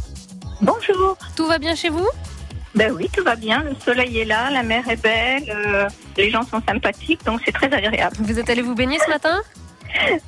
Bonjour. 0.60 1.16
Tout 1.34 1.46
va 1.46 1.58
bien 1.58 1.74
chez 1.74 1.88
vous? 1.88 2.06
Ben 2.76 2.92
oui, 2.92 3.10
tout 3.12 3.24
va 3.24 3.34
bien. 3.34 3.64
Le 3.64 3.74
soleil 3.84 4.20
est 4.20 4.24
là, 4.24 4.50
la 4.50 4.62
mer 4.62 4.88
est 4.88 5.02
belle, 5.02 5.44
euh, 5.48 5.88
les 6.16 6.30
gens 6.30 6.42
sont 6.42 6.62
sympathiques, 6.68 7.24
donc 7.24 7.40
c'est 7.44 7.52
très 7.52 7.72
agréable. 7.72 8.16
Vous 8.20 8.38
êtes 8.38 8.48
allé 8.48 8.62
vous 8.62 8.76
baigner 8.76 8.98
ce 9.04 9.10
matin? 9.10 9.40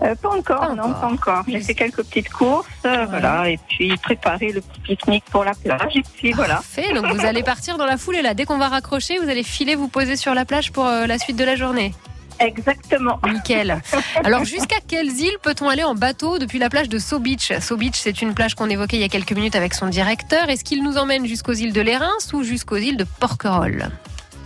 Euh, 0.03 0.15
pas 0.15 0.29
encore, 0.31 0.61
Pas 0.61 0.75
non, 0.75 0.83
encore. 0.85 1.01
pas 1.01 1.07
encore. 1.07 1.45
J'ai 1.49 1.61
fait 1.61 1.75
quelques 1.75 2.03
petites 2.03 2.31
courses, 2.31 2.67
euh, 2.85 3.07
voilà, 3.09 3.49
et 3.49 3.59
puis 3.69 3.97
préparer 3.97 4.53
le 4.53 4.61
petit 4.61 4.81
pique-nique 4.81 5.25
pour 5.31 5.45
la 5.45 5.55
plage, 5.55 5.97
et 5.97 6.03
puis 6.17 6.33
voilà. 6.33 6.55
Parfait, 6.57 6.93
donc 6.95 7.07
vous 7.07 7.25
allez 7.25 7.43
partir 7.43 7.79
dans 7.79 7.87
la 7.87 7.97
foulée 7.97 8.23
là. 8.23 8.35
Dès 8.35 8.45
qu'on 8.45 8.59
va 8.59 8.69
raccrocher, 8.69 9.19
vous 9.19 9.29
allez 9.29 9.43
filer, 9.43 9.75
vous 9.75 9.89
poser 9.89 10.17
sur 10.17 10.35
la 10.35 10.45
plage 10.45 10.73
pour 10.73 10.87
euh, 10.87 11.07
la 11.07 11.19
suite 11.19 11.37
de 11.37 11.45
la 11.45 11.57
journée. 11.57 11.95
Exactement. 12.41 13.21
Nickel. 13.31 13.81
Alors 14.25 14.45
jusqu'à 14.45 14.77
quelles 14.87 15.13
îles 15.21 15.37
peut-on 15.43 15.69
aller 15.69 15.85
en 15.85 15.95
bateau 15.95 16.39
depuis 16.39 16.59
la 16.59 16.69
plage 16.71 16.89
de 16.89 16.99
So 16.99 17.21
Beach? 17.21 17.53
So 17.61 17.77
Beach, 17.77 17.95
c'est 17.95 18.21
une 18.21 18.35
plage 18.35 18.55
qu'on 18.57 18.69
évoquait 18.69 18.97
il 18.97 19.01
y 19.03 19.05
a 19.05 19.09
quelques 19.09 19.33
minutes 19.33 19.55
avec 19.55 19.75
son 19.75 19.87
directeur. 19.87 20.49
Est-ce 20.49 20.65
qu'il 20.65 20.83
nous 20.83 20.97
emmène 20.97 21.27
jusqu'aux 21.27 21.53
îles 21.53 21.73
de 21.73 21.81
Lérins 21.81 22.11
ou 22.33 22.43
jusqu'aux 22.43 22.79
îles 22.79 22.97
de 22.97 23.05
Porquerolles? 23.21 23.91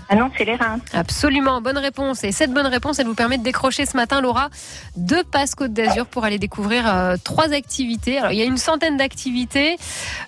Ah 0.09 0.15
non, 0.17 0.31
c'est 0.39 0.45
les 0.45 0.55
reins. 0.57 0.79
Absolument, 0.93 1.61
bonne 1.61 1.79
réponse. 1.79 2.23
Et 2.25 2.31
cette 2.33 2.53
bonne 2.53 2.67
réponse, 2.67 2.99
elle 2.99 3.07
vous 3.07 3.15
permet 3.15 3.39
de 3.39 3.43
décrocher 3.43 3.87
ce 3.87 3.97
matin, 3.97 4.21
Laura, 4.21 4.51
deux 4.97 5.25
passes 5.25 5.55
Côte 5.55 5.73
d'Azur 5.73 6.07
pour 6.07 6.25
aller 6.25 6.39
découvrir 6.39 6.85
euh, 6.87 7.17
trois 7.23 7.53
activités. 7.53 8.19
Alors, 8.19 8.31
il 8.33 8.39
y 8.39 8.43
a 8.43 8.45
une 8.45 8.57
centaine 8.59 8.97
d'activités. 8.97 9.77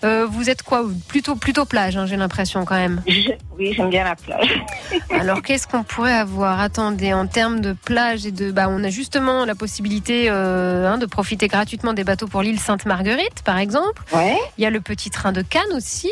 Euh, 0.05 0.27
vous 0.29 0.51
êtes 0.51 0.63
quoi? 0.63 0.85
Plutôt, 1.07 1.37
plutôt 1.37 1.65
plage, 1.65 1.97
hein, 1.97 2.07
j'ai 2.07 2.17
l'impression 2.17 2.65
quand 2.65 2.75
même. 2.77 3.03
Je- 3.07 3.31
oui, 3.59 3.73
j'aime 3.77 3.91
bien 3.91 4.05
la 4.05 4.17
plage. 4.17 4.63
Alors, 5.11 5.43
qu'est-ce 5.43 5.67
qu'on 5.69 5.83
pourrait 5.85 6.13
avoir? 6.17 6.61
Attendez, 6.61 7.13
en 7.13 7.27
termes 7.27 7.61
de 7.61 7.73
plage 7.73 8.27
et 8.27 8.31
de, 8.33 8.51
bah, 8.51 8.67
on 8.69 8.83
a 8.85 8.89
justement 8.89 9.45
la 9.45 9.55
possibilité 9.55 10.27
euh, 10.29 10.91
hein, 10.93 10.99
de 10.99 11.07
profiter 11.07 11.47
gratuitement 11.49 11.93
des 11.93 12.05
bateaux 12.05 12.27
pour 12.29 12.43
l'île 12.43 12.59
Sainte-Marguerite, 12.61 13.43
par 13.45 13.59
exemple. 13.59 14.03
Ouais. 14.13 14.37
Il 14.59 14.65
y 14.65 14.67
a 14.67 14.71
le 14.71 14.81
petit 14.81 15.11
train 15.11 15.33
de 15.33 15.43
Cannes 15.43 15.63
aussi. 15.75 16.11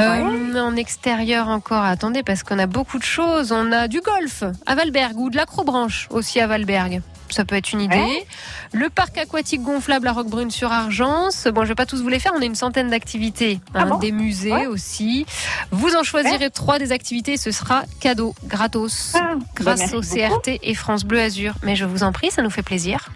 Euh, 0.00 0.58
En 0.58 0.76
extérieur 0.76 1.48
encore, 1.48 1.84
attendez, 1.84 2.22
parce 2.22 2.42
qu'on 2.42 2.58
a 2.58 2.66
beaucoup 2.66 2.81
de 2.98 3.04
choses. 3.04 3.52
On 3.52 3.72
a 3.72 3.88
du 3.88 4.00
golf 4.00 4.44
à 4.66 4.74
Valberg 4.74 5.16
ou 5.18 5.30
de 5.30 5.36
l'acrobranche 5.36 6.06
aussi 6.10 6.40
à 6.40 6.46
Valberg. 6.46 7.02
Ça 7.30 7.46
peut 7.46 7.54
être 7.56 7.72
une 7.72 7.80
idée. 7.80 7.96
Ouais. 7.96 8.26
Le 8.74 8.90
parc 8.90 9.16
aquatique 9.16 9.62
gonflable 9.62 10.06
à 10.06 10.12
Roquebrune 10.12 10.50
sur 10.50 10.70
Argence. 10.70 11.46
Bon, 11.46 11.62
je 11.62 11.68
vais 11.68 11.74
pas 11.74 11.86
tous 11.86 12.02
vous 12.02 12.08
les 12.10 12.18
faire. 12.18 12.32
On 12.36 12.42
a 12.42 12.44
une 12.44 12.54
centaine 12.54 12.90
d'activités. 12.90 13.58
Ah 13.72 13.80
hein, 13.80 13.86
bon 13.86 13.96
des 13.96 14.12
musées 14.12 14.52
Ouais. 14.52 14.66
aussi. 14.66 15.24
Vous 15.70 15.94
en 15.96 16.02
choisirez 16.02 16.50
trois 16.50 16.78
des 16.78 16.92
activités. 16.92 17.38
Ce 17.38 17.50
sera 17.50 17.84
cadeau, 18.00 18.34
gratos, 18.44 19.14
Ah, 19.14 19.36
grâce 19.54 19.78
bah, 19.78 19.86
merci 19.90 19.94
au 19.94 20.00
beaucoup. 20.26 20.40
CRT 20.42 20.58
et 20.62 20.74
France 20.74 21.04
Bleu 21.04 21.20
Azur. 21.20 21.54
Mais 21.62 21.74
je 21.74 21.86
vous 21.86 22.02
en 22.02 22.12
prie, 22.12 22.30
ça 22.30 22.42
nous 22.42 22.50
fait 22.50 22.62
plaisir. 22.62 23.08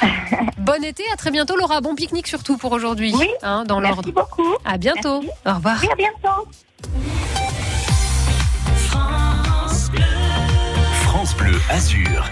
bon 0.58 0.84
été, 0.84 1.02
à 1.12 1.16
très 1.16 1.32
bientôt 1.32 1.56
Laura. 1.56 1.80
Bon 1.80 1.96
pique-nique 1.96 2.28
surtout 2.28 2.56
pour 2.56 2.70
aujourd'hui. 2.70 3.12
Oui. 3.18 3.28
hein, 3.42 3.64
dans 3.66 3.80
l'ordre. 3.80 4.02
Merci 4.04 4.12
beaucoup. 4.12 4.54
À 4.64 4.78
bientôt. 4.78 5.20
Merci. 5.22 5.38
Au 5.46 5.54
revoir. 5.54 5.78
Oui, 5.82 5.88
à 5.90 5.96
bientôt. 5.96 6.48
Azur. 11.74 12.30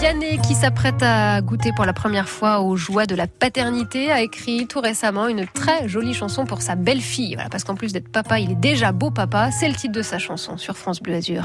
Vianney, 0.00 0.38
qui 0.38 0.54
s'apprête 0.54 1.02
à 1.02 1.42
goûter 1.42 1.72
pour 1.76 1.84
la 1.84 1.92
première 1.92 2.26
fois 2.26 2.60
aux 2.60 2.74
joies 2.74 3.04
de 3.04 3.14
la 3.14 3.26
paternité, 3.26 4.10
a 4.10 4.22
écrit 4.22 4.66
tout 4.66 4.80
récemment 4.80 5.28
une 5.28 5.44
très 5.46 5.86
jolie 5.86 6.14
chanson 6.14 6.46
pour 6.46 6.62
sa 6.62 6.74
belle-fille. 6.74 7.34
Voilà, 7.34 7.50
parce 7.50 7.62
qu'en 7.62 7.74
plus 7.74 7.92
d'être 7.92 8.08
papa, 8.08 8.40
il 8.40 8.52
est 8.52 8.60
déjà 8.60 8.92
beau 8.92 9.10
papa. 9.10 9.50
C'est 9.50 9.68
le 9.68 9.74
titre 9.74 9.92
de 9.92 10.00
sa 10.00 10.18
chanson 10.18 10.56
sur 10.56 10.78
France 10.78 11.02
Bleu 11.02 11.16
Azur. 11.16 11.44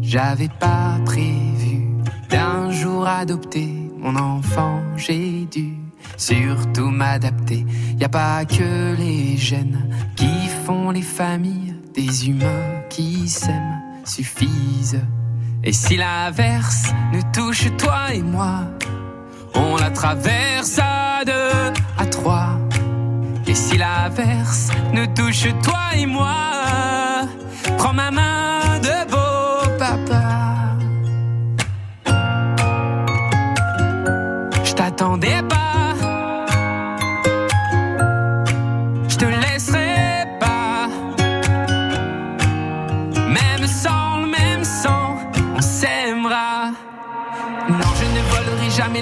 J'avais 0.00 0.48
pas 0.48 0.98
prévu 1.04 1.88
d'un 2.30 2.70
jour 2.70 3.06
adopter 3.06 3.68
mon 3.98 4.16
enfant, 4.16 4.80
j'ai 4.96 5.44
dû 5.44 5.74
surtout 6.16 6.90
m'adapter. 6.90 7.64
Y 7.98 8.04
a 8.04 8.08
pas 8.08 8.44
que 8.44 8.96
les 8.96 9.36
gènes 9.36 9.88
qui 10.16 10.48
font 10.64 10.90
les 10.90 11.02
familles, 11.02 11.71
des 11.94 12.28
humains 12.28 12.82
qui 12.88 13.28
s'aiment 13.28 13.80
suffisent. 14.04 15.00
Et 15.64 15.72
si 15.72 15.96
l'averse 15.96 16.92
nous 17.12 17.22
touche 17.32 17.66
toi 17.76 18.12
et 18.14 18.22
moi, 18.22 18.60
on 19.54 19.76
la 19.76 19.90
traverse 19.90 20.78
à 20.78 21.24
deux, 21.24 21.72
à 21.98 22.06
trois. 22.06 22.58
Et 23.46 23.54
si 23.54 23.76
l'averse 23.76 24.70
nous 24.92 25.06
touche 25.08 25.46
toi 25.62 25.94
et 25.96 26.06
moi, 26.06 26.34
prends 27.78 27.94
ma 27.94 28.10
main 28.10 28.78
de 28.80 29.10
beau 29.10 29.78
papa. 29.78 30.76
Je 34.64 34.72
t'attendais 34.72 35.41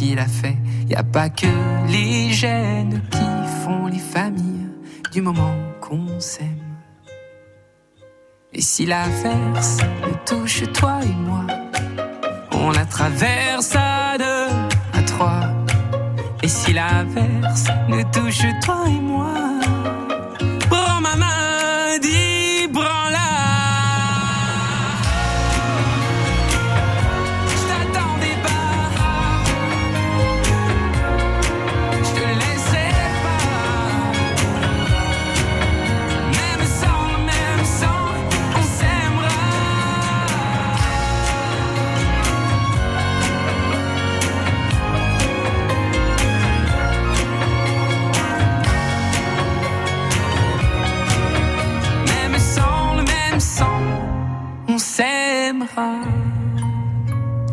qui 0.00 0.14
l'as 0.14 0.34
fait. 0.42 0.56
Y 0.88 0.94
a 0.94 1.02
pas 1.02 1.28
que 1.28 1.52
les 1.88 2.32
gènes 2.32 3.02
qui 3.10 3.28
font 3.62 3.86
les 3.86 3.98
familles 3.98 4.68
du 5.12 5.20
moment 5.20 5.54
qu'on 5.82 6.18
s'aime. 6.18 6.64
Et 8.52 8.62
si 8.62 8.86
l'averse 8.86 9.78
nous 10.02 10.16
touche 10.24 10.62
toi 10.72 11.00
et 11.02 11.16
moi, 11.28 11.46
on 12.52 12.70
la 12.70 12.86
traverse 12.86 13.76
à 13.76 14.16
deux, 14.18 14.98
à 14.98 15.02
trois. 15.02 15.42
Et 16.42 16.48
si 16.48 16.72
l'averse 16.72 17.66
nous 17.88 18.02
touche 18.04 18.46
toi 18.64 18.84
et 18.86 19.00
moi, 19.12 19.34
prends 20.70 21.00
ma 21.02 21.14
main, 21.16 21.98
dis 22.00 22.39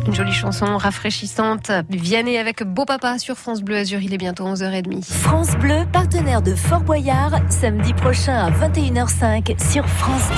Une 0.08 0.14
jolie 0.14 0.32
chanson 0.32 0.78
rafraîchissante. 0.78 1.70
Vianney 1.90 2.38
avec 2.38 2.62
Beau 2.62 2.86
Papa 2.86 3.18
sur 3.18 3.36
France 3.36 3.60
Bleu 3.60 3.76
Azur. 3.76 4.00
Il 4.00 4.14
est 4.14 4.18
bientôt 4.18 4.46
11h30. 4.46 5.04
France 5.04 5.54
Bleu, 5.56 5.84
partenaire 5.92 6.40
de 6.40 6.54
Fort 6.54 6.80
Boyard, 6.80 7.32
samedi 7.50 7.92
prochain 7.92 8.34
à 8.34 8.50
21h05 8.50 9.70
sur 9.70 9.86
France 9.86 10.30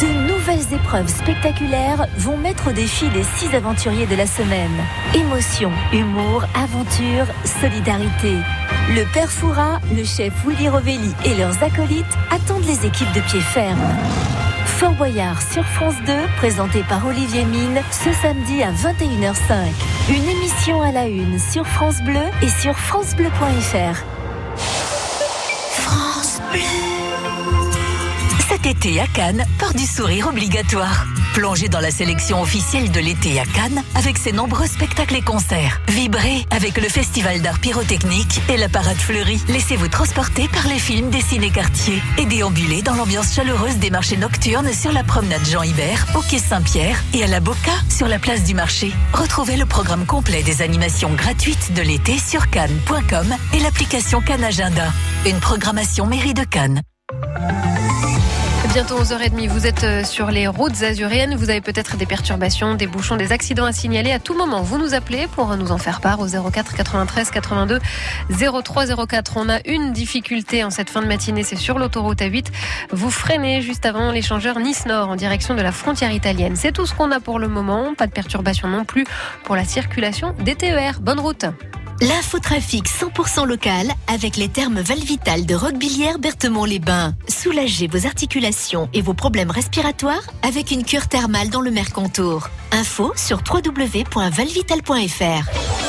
2. 0.00 0.06
De 0.06 0.32
nouvelles 0.32 0.74
épreuves 0.74 1.08
spectaculaires 1.08 2.06
vont 2.18 2.36
mettre 2.36 2.68
au 2.68 2.72
défi 2.72 3.08
les 3.14 3.22
six 3.22 3.54
aventuriers 3.54 4.06
de 4.06 4.16
la 4.16 4.26
semaine. 4.26 4.84
Émotion, 5.14 5.72
humour, 5.94 6.44
aventure, 6.54 7.24
solidarité. 7.44 8.34
Le 8.90 9.10
père 9.14 9.30
Foura, 9.30 9.80
le 9.96 10.04
chef 10.04 10.34
Willy 10.46 10.68
Rovelli 10.68 11.14
et 11.24 11.34
leurs 11.36 11.62
acolytes 11.62 12.04
attendent 12.30 12.66
les 12.66 12.84
équipes 12.84 13.12
de 13.14 13.20
pied 13.20 13.40
ferme. 13.40 13.80
Fort 14.76 14.92
Boyard 14.92 15.40
sur 15.40 15.64
France 15.64 15.94
2, 16.04 16.12
présenté 16.36 16.82
par 16.82 17.06
Olivier 17.06 17.46
Mine, 17.46 17.80
ce 17.90 18.12
samedi 18.12 18.62
à 18.62 18.70
21h05. 18.72 19.72
Une 20.10 20.28
émission 20.28 20.82
à 20.82 20.92
la 20.92 21.06
une 21.06 21.38
sur 21.38 21.66
France 21.66 22.02
Bleu 22.02 22.20
et 22.42 22.48
sur 22.48 22.76
francebleu.fr. 22.76 24.04
France 25.70 26.42
Bleu. 26.52 26.85
Cet 28.66 28.84
été 28.84 29.00
à 29.00 29.06
Cannes, 29.06 29.44
port 29.60 29.74
du 29.74 29.84
sourire 29.86 30.26
obligatoire. 30.26 31.06
Plongez 31.34 31.68
dans 31.68 31.78
la 31.78 31.92
sélection 31.92 32.42
officielle 32.42 32.90
de 32.90 32.98
l'été 32.98 33.38
à 33.38 33.44
Cannes 33.44 33.80
avec 33.94 34.18
ses 34.18 34.32
nombreux 34.32 34.66
spectacles 34.66 35.14
et 35.14 35.22
concerts. 35.22 35.80
Vibrez 35.86 36.44
avec 36.50 36.76
le 36.76 36.88
festival 36.88 37.40
d'art 37.42 37.60
pyrotechnique 37.60 38.40
et 38.48 38.56
la 38.56 38.68
parade 38.68 38.96
fleurie. 38.96 39.40
Laissez-vous 39.46 39.86
transporter 39.86 40.48
par 40.48 40.66
les 40.66 40.80
films 40.80 41.10
des 41.10 41.20
ciné-quartiers 41.20 42.02
et 42.18 42.24
déambulez 42.26 42.82
dans 42.82 42.96
l'ambiance 42.96 43.34
chaleureuse 43.34 43.76
des 43.76 43.90
marchés 43.90 44.16
nocturnes 44.16 44.72
sur 44.72 44.90
la 44.90 45.04
promenade 45.04 45.46
Jean 45.46 45.62
Hibert, 45.62 46.04
au 46.16 46.22
quai 46.22 46.40
Saint-Pierre 46.40 47.00
et 47.14 47.22
à 47.22 47.28
la 47.28 47.38
Boca 47.38 47.72
sur 47.88 48.08
la 48.08 48.18
place 48.18 48.42
du 48.42 48.54
marché. 48.54 48.90
Retrouvez 49.12 49.56
le 49.56 49.66
programme 49.66 50.06
complet 50.06 50.42
des 50.42 50.60
animations 50.60 51.12
gratuites 51.12 51.72
de 51.72 51.82
l'été 51.82 52.18
sur 52.18 52.50
cannes.com 52.50 53.32
et 53.52 53.60
l'application 53.60 54.20
Cannes 54.22 54.42
Agenda. 54.42 54.92
Une 55.24 55.38
programmation 55.38 56.06
mairie 56.06 56.34
de 56.34 56.42
Cannes. 56.42 56.82
Bientôt 58.76 59.00
11h30, 59.00 59.48
vous 59.48 59.66
êtes 59.66 59.84
euh, 59.84 60.04
sur 60.04 60.30
les 60.30 60.46
routes 60.46 60.82
azuréennes. 60.82 61.34
Vous 61.34 61.48
avez 61.48 61.62
peut-être 61.62 61.96
des 61.96 62.04
perturbations, 62.04 62.74
des 62.74 62.86
bouchons, 62.86 63.16
des 63.16 63.32
accidents 63.32 63.64
à 63.64 63.72
signaler. 63.72 64.12
À 64.12 64.18
tout 64.18 64.34
moment, 64.36 64.60
vous 64.60 64.76
nous 64.76 64.92
appelez 64.92 65.28
pour 65.28 65.56
nous 65.56 65.72
en 65.72 65.78
faire 65.78 66.02
part 66.02 66.20
au 66.20 66.26
04 66.26 66.74
93 66.74 67.30
82 67.30 67.78
03 68.28 69.06
04. 69.06 69.32
On 69.38 69.48
a 69.48 69.66
une 69.66 69.94
difficulté 69.94 70.62
en 70.62 70.68
cette 70.68 70.90
fin 70.90 71.00
de 71.00 71.06
matinée, 71.06 71.42
c'est 71.42 71.56
sur 71.56 71.78
l'autoroute 71.78 72.18
A8. 72.18 72.48
Vous 72.90 73.10
freinez 73.10 73.62
juste 73.62 73.86
avant 73.86 74.12
l'échangeur 74.12 74.58
Nice-Nord 74.58 75.08
en 75.08 75.16
direction 75.16 75.54
de 75.54 75.62
la 75.62 75.72
frontière 75.72 76.12
italienne. 76.12 76.54
C'est 76.54 76.72
tout 76.72 76.84
ce 76.84 76.92
qu'on 76.92 77.12
a 77.12 77.18
pour 77.18 77.38
le 77.38 77.48
moment. 77.48 77.94
Pas 77.96 78.06
de 78.06 78.12
perturbation 78.12 78.68
non 78.68 78.84
plus 78.84 79.06
pour 79.44 79.56
la 79.56 79.64
circulation 79.64 80.34
des 80.44 80.54
TER. 80.54 81.00
Bonne 81.00 81.20
route. 81.20 81.46
L'infotrafic 82.00 82.88
100% 82.88 83.46
local 83.46 83.88
avec 84.06 84.36
les 84.36 84.48
thermes 84.48 84.80
Valvital 84.80 85.44
de 85.46 85.54
Roquebillière 85.54 86.18
Berthemont-les-Bains. 86.18 87.14
Soulagez 87.26 87.86
vos 87.86 88.06
articulations 88.06 88.90
et 88.92 89.00
vos 89.00 89.14
problèmes 89.14 89.50
respiratoires 89.50 90.24
avec 90.42 90.70
une 90.70 90.84
cure 90.84 91.08
thermale 91.08 91.48
dans 91.48 91.62
le 91.62 91.70
Mercontour. 91.70 92.50
Info 92.72 93.14
sur 93.16 93.40
www.valvital.fr. 93.50 95.85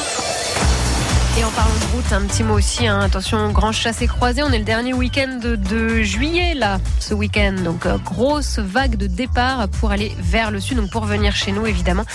Et 1.37 1.43
en 1.43 1.51
parlant 1.51 1.75
de 1.75 1.95
route, 1.95 2.13
un 2.13 2.21
petit 2.21 2.41
mot 2.43 2.55
aussi, 2.55 2.87
hein, 2.87 2.99
attention, 2.99 3.51
grand 3.51 3.71
chassé 3.71 4.07
croisé, 4.07 4.41
on 4.41 4.51
est 4.51 4.57
le 4.57 4.63
dernier 4.63 4.93
week-end 4.93 5.39
de, 5.39 6.01
juillet 6.01 6.55
là, 6.55 6.79
ce 6.99 7.13
week-end. 7.13 7.53
Donc 7.63 7.85
euh, 7.85 7.99
grosse 7.99 8.57
vague 8.57 8.95
de 8.95 9.05
départ 9.05 9.67
pour 9.67 9.91
aller 9.91 10.11
vers 10.17 10.49
le 10.49 10.59
sud, 10.59 10.77
donc 10.77 10.89
pour 10.89 11.05
venir 11.05 11.35
chez 11.35 11.51
nous 11.51 11.67
évidemment. 11.67 12.05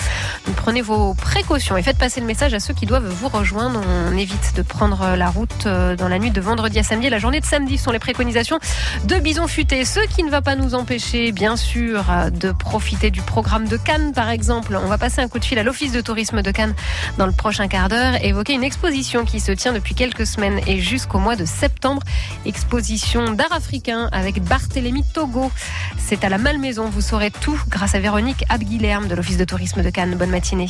Donc 0.47 0.57
prenez 0.57 0.83
vos 0.83 1.15
précautions 1.15 1.77
et 1.77 1.85
faites 1.85 1.99
passer 1.99 2.21
le 2.21 2.27
message 2.27 2.53
à 2.53 2.59
ceux 2.59 2.75
qui 2.75 2.85
doivent 2.85 3.07
vous 3.07 3.29
rejoindre. 3.29 3.81
On 4.11 4.17
évite 4.17 4.57
de 4.57 4.63
prendre 4.63 5.15
la 5.15 5.31
route 5.31 5.67
euh, 5.67 5.95
dans 5.95 6.09
la 6.09 6.19
nuit 6.19 6.33
de 6.33 6.41
vendredi 6.41 6.81
à 6.81 6.83
samedi. 6.83 7.09
La 7.09 7.21
journée 7.21 7.39
de 7.39 7.47
samedi 7.47 7.79
sont 7.79 7.93
les 7.93 8.01
préconisations 8.01 8.59
de 9.05 9.15
Bison 9.21 9.47
Futé, 9.47 9.85
ce 9.85 10.01
qui 10.01 10.25
ne 10.25 10.31
va 10.31 10.43
pas 10.43 10.57
nous 10.57 10.75
empêcher 10.75 11.31
bien 11.31 11.55
sûr 11.55 12.07
euh, 12.11 12.31
de 12.31 12.51
profiter 12.51 13.13
du 13.13 13.21
programme 13.21 13.69
de 13.69 13.77
Cannes 13.77 14.13
par 14.15 14.31
exemple. 14.31 14.77
On 14.83 14.89
va 14.89 14.99
passer 14.99 15.21
un 15.21 15.29
coup 15.29 15.39
de 15.39 15.45
fil 15.45 15.61
à 15.61 15.63
l'Office 15.63 15.93
de 15.93 16.01
tourisme 16.01 16.43
de 16.43 16.51
Cannes 16.51 16.75
dans 17.19 17.27
le 17.27 17.33
prochain 17.33 17.69
quart 17.69 17.89
d'heure 17.89 18.17
et 18.17 18.31
évoquer 18.31 18.55
une 18.55 18.65
exposition 18.65 19.12
qui 19.27 19.41
se 19.41 19.53
tient 19.53 19.73
depuis 19.75 19.95
quelques 19.95 20.27
semaines 20.27 20.61
et 20.67 20.81
jusqu'au 20.81 21.19
mois 21.19 21.37
de 21.37 21.45
septembre. 21.45 22.03
Exposition 22.47 23.33
d'art 23.33 23.53
africain 23.53 24.09
avec 24.11 24.43
Barthélemy 24.43 25.05
Togo. 25.13 25.53
C'est 25.99 26.25
à 26.25 26.31
la 26.31 26.39
Malmaison. 26.39 26.89
Vous 26.89 27.03
saurez 27.03 27.31
tout 27.31 27.61
grâce 27.69 27.95
à 27.95 28.01
Véronique 28.01 28.45
Abguilherme 28.49 29.09
de 29.09 29.15
l'Office 29.15 29.37
de 29.37 29.45
tourisme 29.45 29.83
de 29.83 29.91
Cannes. 29.91 30.17
Bonne 30.17 30.31
matinée. 30.31 30.69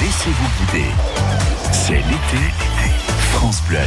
Laissez-vous 0.00 0.72
guider. 0.72 0.88
C'est 1.70 1.92
l'été. 1.92 2.42
France 3.32 3.62
Bleu. 3.68 3.78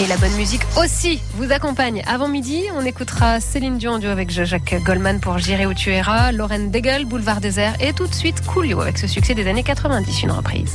Et 0.00 0.08
la 0.08 0.16
bonne 0.16 0.34
musique 0.34 0.62
aussi 0.76 1.20
vous 1.34 1.52
accompagne. 1.52 2.02
Avant 2.08 2.26
midi, 2.26 2.64
on 2.74 2.84
écoutera 2.84 3.38
Céline 3.38 3.78
Dion 3.78 3.98
duo 3.98 4.10
avec 4.10 4.28
Jacques 4.28 4.74
Goldman 4.84 5.20
pour 5.20 5.38
J'irai 5.38 5.66
où 5.66 5.74
tu 5.74 5.92
iras, 5.92 6.32
Lorraine 6.32 6.72
Degel, 6.72 7.04
Boulevard 7.04 7.40
désert 7.40 7.74
et 7.80 7.92
tout 7.92 8.08
de 8.08 8.14
suite 8.14 8.44
Coolio 8.44 8.80
avec 8.80 8.98
ce 8.98 9.06
succès 9.06 9.34
des 9.34 9.46
années 9.46 9.62
90, 9.62 10.24
une 10.24 10.32
reprise. 10.32 10.74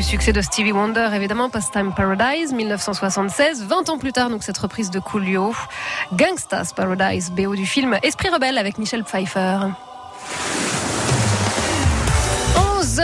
Du 0.00 0.06
succès 0.06 0.32
de 0.32 0.40
Stevie 0.40 0.72
Wonder, 0.72 1.10
évidemment, 1.14 1.50
Pastime 1.50 1.92
Paradise, 1.92 2.54
1976. 2.54 3.66
20 3.66 3.90
ans 3.90 3.98
plus 3.98 4.14
tard, 4.14 4.30
donc 4.30 4.42
cette 4.42 4.56
reprise 4.56 4.90
de 4.90 4.98
Coolio, 4.98 5.54
Gangsta's 6.14 6.72
Paradise, 6.72 7.30
BO 7.30 7.54
du 7.54 7.66
film 7.66 7.98
Esprit 8.02 8.30
rebelle 8.30 8.56
avec 8.56 8.78
Michel 8.78 9.04
Pfeiffer. 9.04 9.58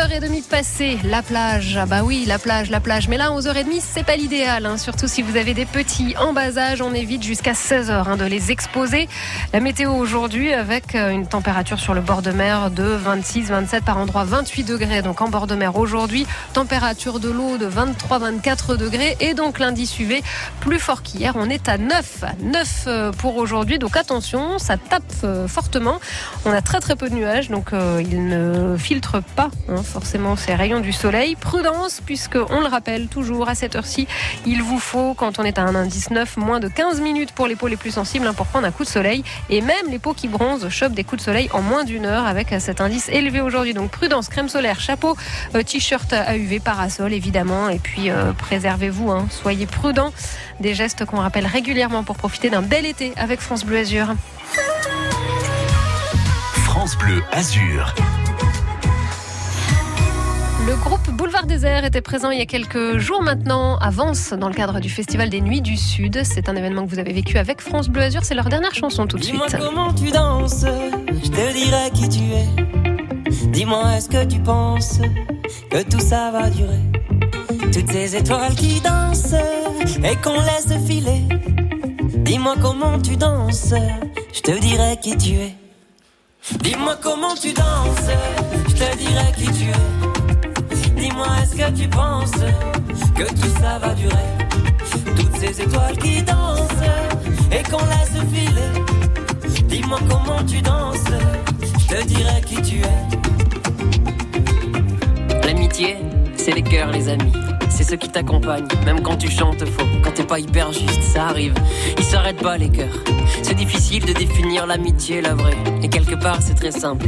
11h30 0.07 0.45
passées, 0.45 0.99
la 1.03 1.21
plage. 1.21 1.77
Ah 1.81 1.85
bah 1.85 2.03
oui, 2.05 2.25
la 2.29 2.39
plage, 2.39 2.71
la 2.71 2.79
plage. 2.79 3.09
Mais 3.09 3.17
là, 3.17 3.31
11h30, 3.31 3.81
c'est 3.81 4.05
pas 4.05 4.15
l'idéal. 4.15 4.65
hein. 4.65 4.79
Surtout 4.79 5.09
si 5.09 5.21
vous 5.21 5.37
avez 5.37 5.53
des 5.53 5.67
petits 5.67 6.15
en 6.17 6.33
bas 6.33 6.59
âge, 6.59 6.81
on 6.81 6.95
évite 6.95 7.25
jusqu'à 7.25 7.55
16h 7.55 7.91
hein, 8.07 8.17
de 8.17 8.25
les 8.25 8.53
exposer. 8.53 9.09
La 9.53 9.59
météo 9.59 9.91
aujourd'hui 9.91 10.53
avec 10.53 10.95
euh, 10.95 11.11
une 11.11 11.27
température 11.27 11.81
sur 11.81 11.93
le 11.93 12.01
bord 12.03 12.23
de 12.23 12.31
mer 12.31 12.71
de 12.71 12.85
26, 12.85 13.47
27 13.49 13.85
par 13.85 13.99
endroit, 13.99 14.23
28 14.23 14.63
degrés. 14.63 15.03
Donc 15.03 15.21
en 15.23 15.29
bord 15.29 15.49
de 15.49 15.57
mer 15.57 15.77
aujourd'hui, 15.77 16.25
température 16.53 17.19
de 17.19 17.29
l'eau 17.29 17.59
de 17.59 17.67
23, 17.67 18.19
24 18.21 18.77
degrés. 18.77 19.17
Et 19.19 19.35
donc 19.35 19.59
l'indice 19.59 19.99
UV 19.99 20.23
plus 20.61 20.79
fort 20.79 21.03
qu'hier. 21.03 21.33
On 21.35 21.51
est 21.51 21.69
à 21.69 21.79
9. 21.79 22.25
9 22.43 22.85
euh, 22.87 23.13
pour 23.13 23.37
aujourd'hui. 23.39 23.81
Donc 23.81 23.97
attention, 23.97 24.61
ça 24.61 24.77
tape 24.77 25.03
euh, 25.25 25.49
fortement. 25.49 25.99
On 26.45 26.53
a 26.53 26.63
très 26.63 26.79
très 26.79 26.95
peu 26.95 27.09
de 27.09 27.15
nuages. 27.15 27.51
Donc 27.51 27.71
ils 28.01 28.29
ne 28.29 28.77
filtrent 28.77 29.23
pas 29.35 29.51
hein, 29.69 29.83
forcément 29.97 30.37
ces 30.37 30.55
rayons 30.55 30.81
du 30.81 30.93
soleil. 30.93 31.37
Prudence, 31.37 32.03
puisque 32.05 32.37
on 32.51 32.61
le 32.61 32.67
rappelle 32.67 33.07
toujours 33.07 33.49
à 33.49 33.55
cette 33.55 33.77
heure-ci, 33.77 34.07
il 34.45 34.63
vous 34.63 34.79
faut, 34.79 35.15
quand 35.15 35.39
on 35.39 35.43
est 35.43 35.59
à 35.59 35.63
un 35.63 35.75
indice 35.75 36.11
9, 36.11 36.37
moins 36.37 36.61
de 36.61 36.69
15 36.69 37.01
minutes 37.01 37.33
pour 37.33 37.47
les 37.47 37.57
peaux 37.57 37.67
les 37.67 37.79
plus 37.79 37.93
sensibles 37.93 38.27
hein, 38.27 38.35
pour 38.35 38.45
prendre 38.45 38.67
un 38.67 38.73
coup 38.73 38.85
de 38.85 38.91
soleil. 38.91 39.25
Et 39.49 39.63
même 39.63 39.87
les 39.89 39.99
peaux 39.99 40.13
qui 40.13 40.29
bronzent 40.29 40.69
chopent 40.69 40.93
des 40.93 41.03
coups 41.03 41.23
de 41.23 41.25
soleil 41.25 41.49
en 41.55 41.63
moins 41.63 41.85
d'une 41.85 42.05
heure 42.05 42.27
avec 42.27 42.49
cet 42.59 42.83
indice 42.83 43.09
élevé 43.09 43.41
aujourd'hui. 43.41 43.73
Donc 43.73 43.91
prudence, 43.91 44.29
crème 44.29 44.51
solaire, 44.51 44.81
chapeau, 44.81 45.17
euh, 45.55 45.63
t-shirt 45.63 46.13
à 46.13 46.37
UV, 46.37 46.61
parasol 46.61 47.15
évidemment. 47.15 47.71
Et 47.71 47.79
puis 47.79 48.11
euh, 48.11 48.35
préservez-vous, 48.35 49.11
hein. 49.11 49.27
soyez 49.31 49.65
prudents. 49.65 50.13
Des 50.61 50.75
gestes 50.75 51.07
qu'on 51.07 51.21
rappelle 51.21 51.47
régulièrement 51.47 52.05
pour 52.05 52.17
profiter 52.17 52.51
d'un 52.51 52.61
bel 52.61 52.85
été 52.85 53.15
avec 53.17 53.41
France 53.41 53.65
Bleu 53.65 53.79
Azur. 53.79 54.09
France 56.67 56.99
Bleu 56.99 57.23
Azur. 57.33 57.95
Le 60.67 60.75
groupe 60.75 61.09
Boulevard 61.13 61.47
Désert 61.47 61.85
était 61.85 62.01
présent 62.01 62.33
il 62.33 62.39
y 62.41 62.43
a 62.43 62.47
quelques 62.47 62.99
jours 62.99 63.23
maintenant 63.23 63.77
à 63.79 63.91
Vence 63.91 64.31
dans 64.31 64.49
le 64.49 64.55
cadre 64.55 64.81
du 64.81 64.91
Festival 64.91 65.31
des 65.31 65.41
Nuits 65.41 65.61
du 65.61 65.77
Sud. 65.77 66.23
C'est 66.25 66.49
un 66.49 66.57
événement 66.57 66.85
que 66.85 66.91
vous 66.91 66.99
avez 66.99 67.13
vécu 67.13 67.39
avec 67.39 67.61
France 67.61 67.89
Bleu 67.89 68.03
Azur. 68.03 68.25
C'est 68.25 68.35
leur 68.35 68.49
dernière 68.49 68.75
chanson 68.75 69.07
tout 69.07 69.17
de 69.17 69.23
suite. 69.23 69.41
Dis-moi 69.49 69.61
comment 69.61 69.95
tu 69.95 70.11
danses, 70.11 70.65
je 70.65 71.31
te 71.31 71.53
dirai 71.53 71.91
qui 71.95 72.09
tu 72.09 72.19
es. 72.33 73.47
Dis-moi 73.51 73.97
est-ce 73.97 74.09
que 74.09 74.25
tu 74.25 74.41
penses 74.41 74.99
que 75.71 75.85
tout 75.85 76.01
ça 76.01 76.33
va 76.33 76.51
durer? 76.51 76.81
Toutes 77.73 77.93
ces 77.93 78.17
étoiles 78.17 78.57
qui 78.57 78.81
dansent 78.81 79.35
et 80.03 80.17
qu'on 80.17 80.41
laisse 80.41 80.85
filer. 80.85 81.23
Dis-moi 82.25 82.57
comment 82.61 83.01
tu 83.01 83.17
danses, 83.17 83.73
je 84.35 84.41
te 84.41 84.59
dirai 84.59 84.97
qui 85.01 85.17
tu 85.17 85.35
es. 85.35 85.55
Dis-moi 86.61 86.97
comment 87.01 87.37
tu 87.41 87.53
danses, 87.53 88.11
je 88.69 88.75
te 88.75 88.97
dirai 88.97 89.33
qui 89.37 89.45
tu 89.45 89.71
es. 89.71 90.06
Dis-moi 91.07 91.29
est-ce 91.41 91.55
que 91.55 91.71
tu 91.71 91.87
penses 91.87 92.33
que 93.15 93.23
tout 93.23 93.61
ça 93.61 93.79
va 93.79 93.95
durer? 93.95 94.27
Toutes 95.15 95.37
ces 95.37 95.61
étoiles 95.63 95.97
qui 95.99 96.21
dansent 96.21 96.83
et 97.53 97.63
qu'on 97.71 97.85
laisse 97.87 98.19
filer. 98.33 98.73
Dis-moi 99.69 100.01
comment 100.11 100.43
tu 100.45 100.61
danses, 100.61 101.05
je 101.79 101.87
te 101.95 102.05
dirai 102.07 102.41
qui 102.45 102.61
tu 102.61 102.81
es. 102.81 103.07
L'amitié, 105.47 105.99
c'est 106.35 106.51
les 106.51 106.63
cœurs, 106.63 106.91
les 106.91 107.09
amis. 107.09 107.33
C'est 107.69 107.85
ceux 107.85 107.97
qui 107.97 108.09
t'accompagnent, 108.09 108.67
même 108.85 109.01
quand 109.01 109.17
tu 109.17 109.31
chantes 109.31 109.65
faux, 109.65 109.87
quand 110.03 110.13
t'es 110.13 110.25
pas 110.25 110.41
hyper 110.41 110.73
juste, 110.73 111.03
ça 111.03 111.27
arrive. 111.27 111.55
Ils 111.97 112.05
s'arrêtent 112.05 112.43
pas 112.43 112.59
les 112.59 112.69
cœurs. 112.69 113.05
C'est 113.45 113.55
difficile 113.55 114.05
de 114.05 114.13
définir 114.13 114.67
l'amitié, 114.67 115.21
la 115.21 115.37
vraie. 115.37 115.57
Et 115.85 115.89
quelque 115.89 116.17
part, 116.17 116.39
c'est 116.41 116.55
très 116.55 116.73
simple. 116.73 117.07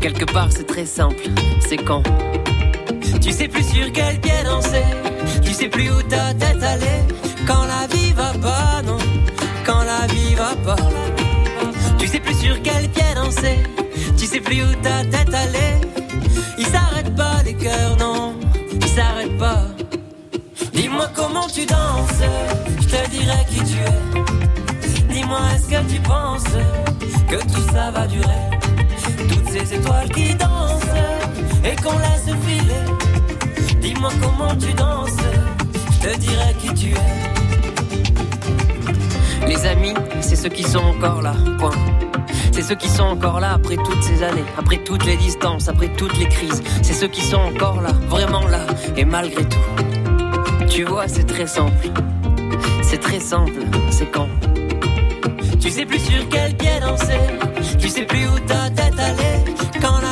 Quelque 0.00 0.24
part, 0.24 0.48
c'est 0.50 0.66
très 0.66 0.86
simple. 0.86 1.28
C'est 1.60 1.76
quand? 1.76 2.02
Tu 3.20 3.32
sais 3.32 3.48
plus 3.48 3.64
sur 3.64 3.92
quel 3.92 4.20
pied 4.20 4.42
danser, 4.44 4.84
tu 5.44 5.52
sais 5.52 5.68
plus 5.68 5.90
où 5.90 6.02
ta 6.02 6.34
tête 6.34 6.62
allait. 6.62 7.04
Quand 7.46 7.64
la 7.64 7.86
vie 7.94 8.12
va 8.12 8.32
pas, 8.40 8.82
non, 8.84 8.98
quand 9.64 9.82
la 9.82 10.06
vie 10.12 10.34
va 10.34 10.54
pas. 10.64 10.82
Tu 11.98 12.06
sais 12.06 12.20
plus 12.20 12.34
sur 12.34 12.60
quel 12.62 12.88
pied 12.88 13.14
danser, 13.14 13.58
tu 14.16 14.26
sais 14.26 14.40
plus 14.40 14.62
où 14.62 14.74
ta 14.82 15.04
tête 15.04 15.32
allait. 15.34 15.80
Ils 16.58 16.66
s'arrêtent 16.66 17.14
pas 17.14 17.42
les 17.44 17.54
cœurs, 17.54 17.96
non, 17.98 18.34
ils 18.74 18.88
s'arrêtent 18.88 19.38
pas. 19.38 19.62
Dis-moi 20.72 21.08
comment 21.14 21.46
tu 21.46 21.64
danses, 21.66 22.22
je 22.80 22.86
te 22.86 23.10
dirai 23.10 23.44
qui 23.48 23.58
tu 23.64 23.78
es. 23.78 25.12
Dis-moi 25.12 25.40
est-ce 25.54 25.68
que 25.68 25.92
tu 25.92 26.00
penses 26.00 26.44
que 27.28 27.36
tout 27.36 27.72
ça 27.72 27.90
va 27.90 28.06
durer? 28.06 28.50
Toutes 29.28 29.48
ces 29.50 29.74
étoiles 29.74 30.08
qui 30.10 30.34
dansent 30.34 30.82
et 31.64 31.76
qu'on 31.82 31.98
laisse 31.98 32.30
filer. 32.46 32.84
Dis-moi 33.80 34.10
comment 34.20 34.54
tu 34.56 34.72
danses, 34.74 35.16
je 35.92 36.08
te 36.08 36.16
dirai 36.18 36.54
qui 36.60 36.74
tu 36.74 36.90
es. 36.90 37.32
Les 39.46 39.66
amis, 39.66 39.94
c'est 40.20 40.36
ceux 40.36 40.48
qui 40.48 40.62
sont 40.62 40.78
encore 40.78 41.22
là, 41.22 41.34
point. 41.58 41.70
C'est 42.52 42.62
ceux 42.62 42.74
qui 42.74 42.88
sont 42.88 43.04
encore 43.04 43.40
là 43.40 43.52
après 43.54 43.76
toutes 43.76 44.02
ces 44.02 44.22
années, 44.22 44.44
après 44.58 44.78
toutes 44.78 45.04
les 45.04 45.16
distances, 45.16 45.68
après 45.68 45.88
toutes 45.88 46.16
les 46.18 46.28
crises. 46.28 46.62
C'est 46.82 46.92
ceux 46.92 47.08
qui 47.08 47.22
sont 47.22 47.38
encore 47.38 47.80
là, 47.80 47.92
vraiment 48.08 48.46
là, 48.46 48.60
et 48.96 49.04
malgré 49.04 49.44
tout. 49.44 49.58
Tu 50.68 50.84
vois, 50.84 51.08
c'est 51.08 51.24
très 51.24 51.46
simple. 51.46 51.90
C'est 52.82 53.00
très 53.00 53.20
simple, 53.20 53.62
c'est 53.90 54.10
quand 54.10 54.28
Tu 55.60 55.70
sais 55.70 55.86
plus 55.86 55.98
sur 55.98 56.28
quel 56.28 56.54
pied 56.56 56.78
danser, 56.80 57.20
tu 57.78 57.88
sais 57.88 58.04
plus 58.04 58.26
où 58.28 58.38
ta 58.40 58.68
tête 58.70 58.98
allait. 58.98 59.44
Quand 59.80 59.98
la 60.00 60.11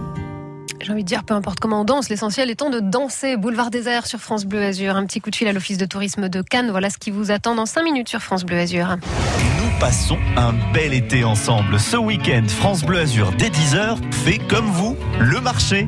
J'ai 0.83 0.91
envie 0.91 1.03
de 1.03 1.07
dire, 1.07 1.23
peu 1.23 1.33
importe 1.33 1.59
comment 1.59 1.81
on 1.81 1.85
danse, 1.85 2.09
l'essentiel 2.09 2.49
étant 2.49 2.69
de 2.69 2.79
danser. 2.79 3.37
Boulevard 3.37 3.69
des 3.69 3.87
Airs 3.87 4.07
sur 4.07 4.19
France 4.19 4.45
Bleu 4.45 4.63
Azur. 4.63 4.95
Un 4.95 5.05
petit 5.05 5.21
coup 5.21 5.29
de 5.29 5.35
fil 5.35 5.47
à 5.47 5.53
l'Office 5.53 5.77
de 5.77 5.85
tourisme 5.85 6.27
de 6.27 6.41
Cannes. 6.41 6.71
Voilà 6.71 6.89
ce 6.89 6.97
qui 6.97 7.11
vous 7.11 7.31
attend 7.31 7.55
dans 7.55 7.65
5 7.65 7.83
minutes 7.83 8.09
sur 8.09 8.21
France 8.21 8.43
Bleu 8.43 8.57
Azur. 8.57 8.97
Nous 8.97 9.79
passons 9.79 10.17
un 10.37 10.53
bel 10.73 10.93
été 10.93 11.23
ensemble. 11.23 11.79
Ce 11.79 11.97
week-end, 11.97 12.43
France 12.47 12.83
Bleu 12.83 12.99
Azur 12.99 13.31
dès 13.37 13.49
10h 13.49 13.97
fait 14.11 14.39
comme 14.39 14.65
vous 14.65 14.97
le 15.19 15.39
marché. 15.39 15.87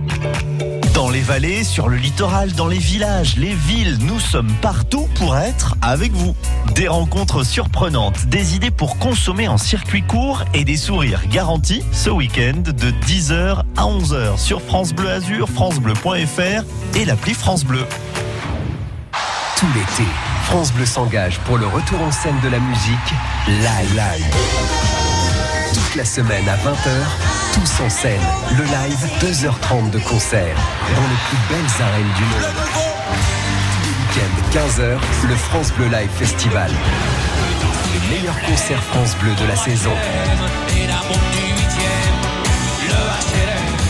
Dans 0.93 1.10
les 1.10 1.21
vallées, 1.21 1.63
sur 1.63 1.89
le 1.89 1.97
littoral, 1.97 2.51
dans 2.53 2.67
les 2.67 2.77
villages, 2.77 3.36
les 3.36 3.56
villes, 3.56 3.97
nous 4.01 4.19
sommes 4.19 4.51
partout 4.62 5.08
pour 5.15 5.36
être 5.36 5.75
avec 5.82 6.12
vous. 6.12 6.36
Des 6.75 6.88
rencontres 6.88 7.43
surprenantes, 7.43 8.27
des 8.27 8.56
idées 8.56 8.69
pour 8.69 8.99
consommer 8.99 9.47
en 9.47 9.58
circuit 9.58 10.03
court 10.03 10.43
et 10.53 10.63
des 10.63 10.77
sourires 10.77 11.27
garantis 11.29 11.84
ce 11.91 12.12
week-end 12.12 12.62
de 12.63 12.91
10h 13.08 13.63
à 13.75 13.84
11h 13.84 14.38
sur 14.38 14.62
France 14.62 14.93
Bleu 14.93 15.10
Azur, 15.10 15.49
francebleu.fr 15.49 16.63
et 16.95 17.06
l'appli 17.06 17.34
France 17.34 17.65
Bleu. 17.65 17.86
Tout 19.58 19.67
l'été, 19.73 20.08
France 20.43 20.71
Bleu 20.73 20.86
s'engage 20.86 21.39
pour 21.39 21.58
le 21.58 21.65
retour 21.65 22.01
en 22.01 22.12
scène 22.12 22.39
de 22.43 22.49
la 22.49 22.60
musique 22.60 23.13
live. 23.47 23.95
live. 23.95 24.36
Toute 25.73 25.95
la 25.95 26.06
semaine 26.06 26.47
à 26.47 26.56
20h, 26.56 27.42
tous 27.63 27.84
en 27.84 27.89
scène. 27.89 28.21
Le 28.58 28.63
live, 28.63 29.08
2h30 29.21 29.89
de 29.91 29.99
concert 29.99 30.56
dans 30.95 31.08
les 31.08 31.19
plus 31.30 31.38
belles 31.49 31.82
arènes 31.82 32.13
du 32.17 32.23
monde. 32.23 32.54
Tous 33.84 33.84
les 33.84 34.21
week-ends, 34.21 34.38
15h, 34.52 35.28
le 35.30 35.36
France 35.36 35.71
Bleu 35.73 35.86
Live 35.86 36.10
Festival. 36.13 36.71
Les 37.93 38.15
meilleurs 38.15 38.39
concerts 38.41 38.84
France 38.84 39.15
Bleu 39.17 39.34
de 39.36 39.45
la 39.47 39.56
saison. 39.56 39.91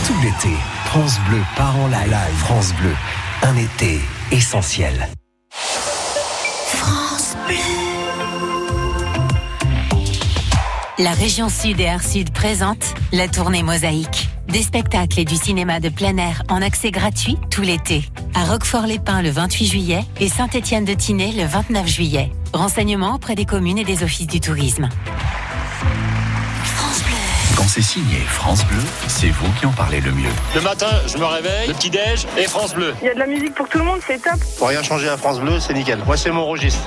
Tout 0.06 0.20
l'été, 0.22 0.56
France 0.86 1.18
Bleu 1.28 1.42
part 1.56 1.76
en 1.76 1.88
live. 1.88 2.36
France 2.38 2.72
Bleu, 2.74 2.94
un 3.42 3.56
été 3.56 4.00
essentiel. 4.30 5.08
France 5.50 7.36
Bleu. 7.46 7.83
La 10.96 11.10
région 11.10 11.48
Sud 11.48 11.80
et 11.80 11.88
Art 11.88 12.04
Sud 12.04 12.32
présente 12.32 12.94
la 13.10 13.26
tournée 13.26 13.64
Mosaïque. 13.64 14.28
Des 14.46 14.62
spectacles 14.62 15.18
et 15.18 15.24
du 15.24 15.34
cinéma 15.34 15.80
de 15.80 15.88
plein 15.88 16.16
air 16.18 16.44
en 16.48 16.62
accès 16.62 16.92
gratuit 16.92 17.36
tout 17.50 17.62
l'été. 17.62 18.04
À 18.32 18.44
Roquefort-les-Pins 18.44 19.20
le 19.20 19.30
28 19.30 19.66
juillet 19.66 20.04
et 20.20 20.28
Saint-Étienne-de-Tinée 20.28 21.32
le 21.32 21.46
29 21.46 21.88
juillet. 21.88 22.30
Renseignements 22.52 23.16
auprès 23.16 23.34
des 23.34 23.44
communes 23.44 23.78
et 23.78 23.84
des 23.84 24.04
offices 24.04 24.28
du 24.28 24.38
tourisme. 24.38 24.88
Quand 27.56 27.66
c'est 27.66 27.82
signé 27.82 28.18
France 28.18 28.64
Bleu, 28.66 28.82
c'est 29.08 29.30
vous 29.30 29.50
qui 29.58 29.66
en 29.66 29.72
parlez 29.72 30.00
le 30.00 30.12
mieux. 30.12 30.30
Le 30.54 30.60
matin, 30.60 30.90
je 31.08 31.18
me 31.18 31.24
réveille, 31.24 31.66
le 31.66 31.74
petit-déj 31.74 32.24
et 32.38 32.44
France 32.44 32.72
Bleu. 32.72 32.94
Il 33.02 33.06
y 33.06 33.10
a 33.10 33.14
de 33.14 33.18
la 33.18 33.26
musique 33.26 33.54
pour 33.54 33.68
tout 33.68 33.78
le 33.78 33.84
monde, 33.84 33.98
c'est 34.06 34.22
top. 34.22 34.38
Pour 34.58 34.68
rien 34.68 34.84
changer 34.84 35.08
à 35.08 35.16
France 35.16 35.40
Bleu, 35.40 35.58
c'est 35.58 35.74
nickel. 35.74 35.98
Moi, 36.06 36.16
c'est 36.16 36.30
mon 36.30 36.46
registre. 36.46 36.86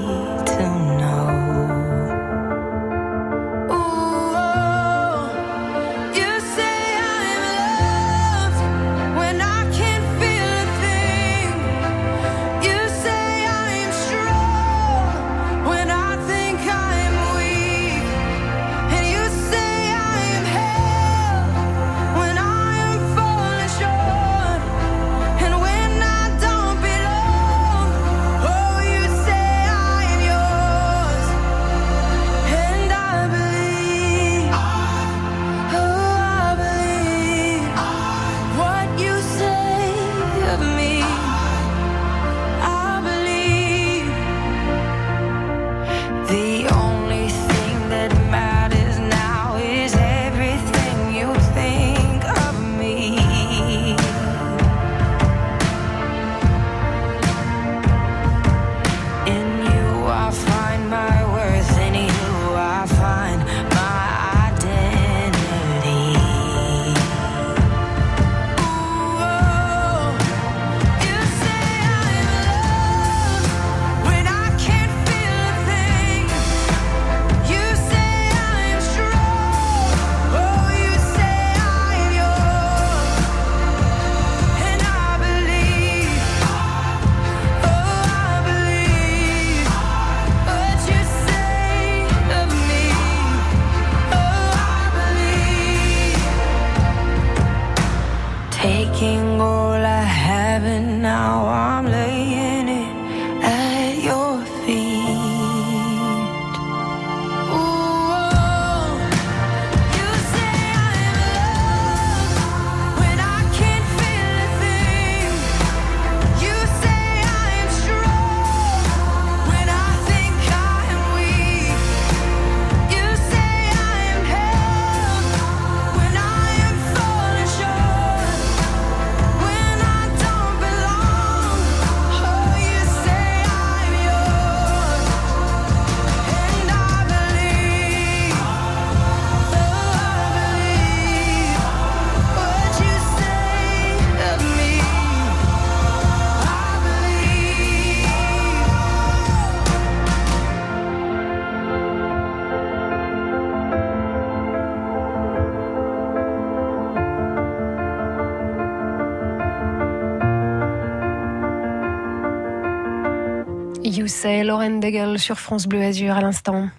Sur 165.17 165.39
France 165.39 165.67
Bleu 165.67 165.81
Azur 165.81 166.15
à 166.15 166.21
l'instant. 166.21 166.69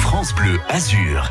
France 0.00 0.34
Bleu 0.34 0.60
Azur. 0.68 1.30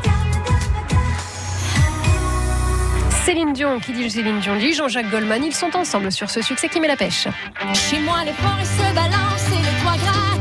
Céline 3.24 3.52
Dion, 3.52 3.78
qui 3.78 3.92
dit 3.92 4.10
Céline 4.10 4.40
Dion, 4.40 4.56
dit 4.56 4.72
Jean-Jacques 4.72 5.10
Goldman, 5.10 5.44
ils 5.44 5.54
sont 5.54 5.76
ensemble 5.76 6.10
sur 6.10 6.28
ce 6.28 6.42
succès 6.42 6.68
qui 6.68 6.80
met 6.80 6.88
la 6.88 6.96
pêche. 6.96 7.28
Chez 7.74 8.00
moi, 8.00 8.24
les 8.24 8.32
forêts 8.32 8.64
se 8.64 8.94
balancent 8.94 9.48
et 9.52 9.62
les 9.62 9.82
toits 9.82 9.96
grattent 9.96 10.35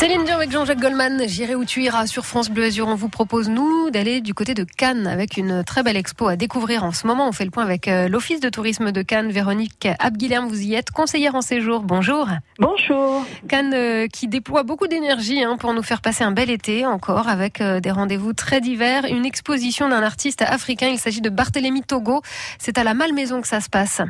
Céline 0.00 0.24
Dion 0.24 0.36
avec 0.36 0.50
Jean-Jacques 0.50 0.80
Goldman, 0.80 1.24
J'irai 1.26 1.54
où 1.54 1.66
tu 1.66 1.82
iras 1.82 2.06
sur 2.06 2.24
France 2.24 2.48
Bleu 2.48 2.64
Azur. 2.64 2.88
On 2.88 2.94
vous 2.94 3.10
propose, 3.10 3.50
nous, 3.50 3.90
d'aller 3.90 4.22
du 4.22 4.32
côté 4.32 4.54
de 4.54 4.64
Cannes 4.64 5.06
avec 5.06 5.36
une 5.36 5.62
très 5.62 5.82
belle 5.82 5.98
expo 5.98 6.26
à 6.26 6.36
découvrir 6.36 6.84
en 6.84 6.92
ce 6.92 7.06
moment. 7.06 7.28
On 7.28 7.32
fait 7.32 7.44
le 7.44 7.50
point 7.50 7.64
avec 7.64 7.86
euh, 7.86 8.08
l'Office 8.08 8.40
de 8.40 8.48
tourisme 8.48 8.92
de 8.92 9.02
Cannes. 9.02 9.30
Véronique 9.30 9.86
Abguilhem, 9.98 10.48
vous 10.48 10.62
y 10.62 10.74
êtes, 10.74 10.90
conseillère 10.90 11.34
en 11.34 11.42
séjour. 11.42 11.82
Bonjour. 11.82 12.28
Bonjour. 12.58 13.26
Cannes 13.46 13.74
euh, 13.74 14.06
qui 14.06 14.26
déploie 14.26 14.62
beaucoup 14.62 14.86
d'énergie 14.86 15.42
hein, 15.42 15.58
pour 15.58 15.74
nous 15.74 15.82
faire 15.82 16.00
passer 16.00 16.24
un 16.24 16.32
bel 16.32 16.48
été 16.48 16.86
encore 16.86 17.28
avec 17.28 17.60
euh, 17.60 17.80
des 17.80 17.90
rendez-vous 17.90 18.32
très 18.32 18.62
divers. 18.62 19.04
Une 19.04 19.26
exposition 19.26 19.90
d'un 19.90 20.02
artiste 20.02 20.40
africain. 20.40 20.88
Il 20.88 20.98
s'agit 20.98 21.20
de 21.20 21.28
Barthélemy 21.28 21.82
Togo. 21.82 22.22
C'est 22.58 22.78
à 22.78 22.84
la 22.84 22.94
Malmaison 22.94 23.42
que 23.42 23.48
ça 23.48 23.60
se 23.60 23.68
passe. 23.68 24.00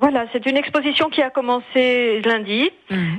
Voilà, 0.00 0.26
c'est 0.32 0.44
une 0.46 0.56
exposition 0.56 1.08
qui 1.08 1.22
a 1.22 1.30
commencé 1.30 2.20
lundi 2.22 2.70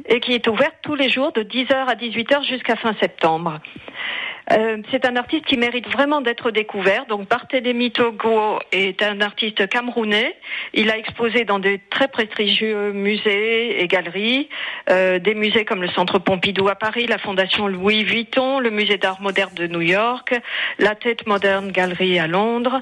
et 0.08 0.20
qui 0.20 0.34
est 0.34 0.48
ouverte 0.48 0.76
tous 0.82 0.96
les 0.96 1.10
jours 1.10 1.32
de 1.32 1.42
10h 1.42 1.74
à 1.74 1.96
18h 1.96 2.46
jusqu'à 2.46 2.76
fin 2.76 2.94
septembre. 3.00 3.60
Euh, 4.52 4.78
c'est 4.92 5.06
un 5.06 5.16
artiste 5.16 5.46
qui 5.46 5.58
mérite 5.58 5.88
vraiment 5.88 6.22
d'être 6.22 6.52
découvert. 6.52 7.06
Donc 7.08 7.28
Barthélemy 7.28 7.92
Togo 7.92 8.60
est 8.72 9.02
un 9.02 9.22
artiste 9.22 9.68
camerounais. 9.68 10.36
Il 10.74 10.92
a 10.92 10.98
exposé 10.98 11.46
dans 11.46 11.60
de 11.60 11.80
très 11.90 12.08
prestigieux 12.08 12.92
musées 12.92 13.82
et 13.82 13.88
galeries, 13.88 14.50
euh, 14.90 15.20
des 15.20 15.34
musées 15.34 15.66
comme 15.66 15.82
le 15.82 15.90
Centre 15.90 16.20
Pompidou 16.20 16.68
à 16.70 16.76
Paris, 16.76 17.08
la 17.08 17.18
Fondation 17.18 17.68
Louis 17.68 18.04
Vuitton, 18.04 18.60
le 18.60 18.70
Musée 18.70 18.98
d'art 18.98 19.22
moderne 19.22 19.54
de 19.56 19.68
New 19.68 19.82
York, 19.82 20.34
la 20.80 20.96
Tate 20.96 21.26
Modern 21.26 21.72
Gallery 21.72 22.20
à 22.20 22.28
Londres. 22.28 22.80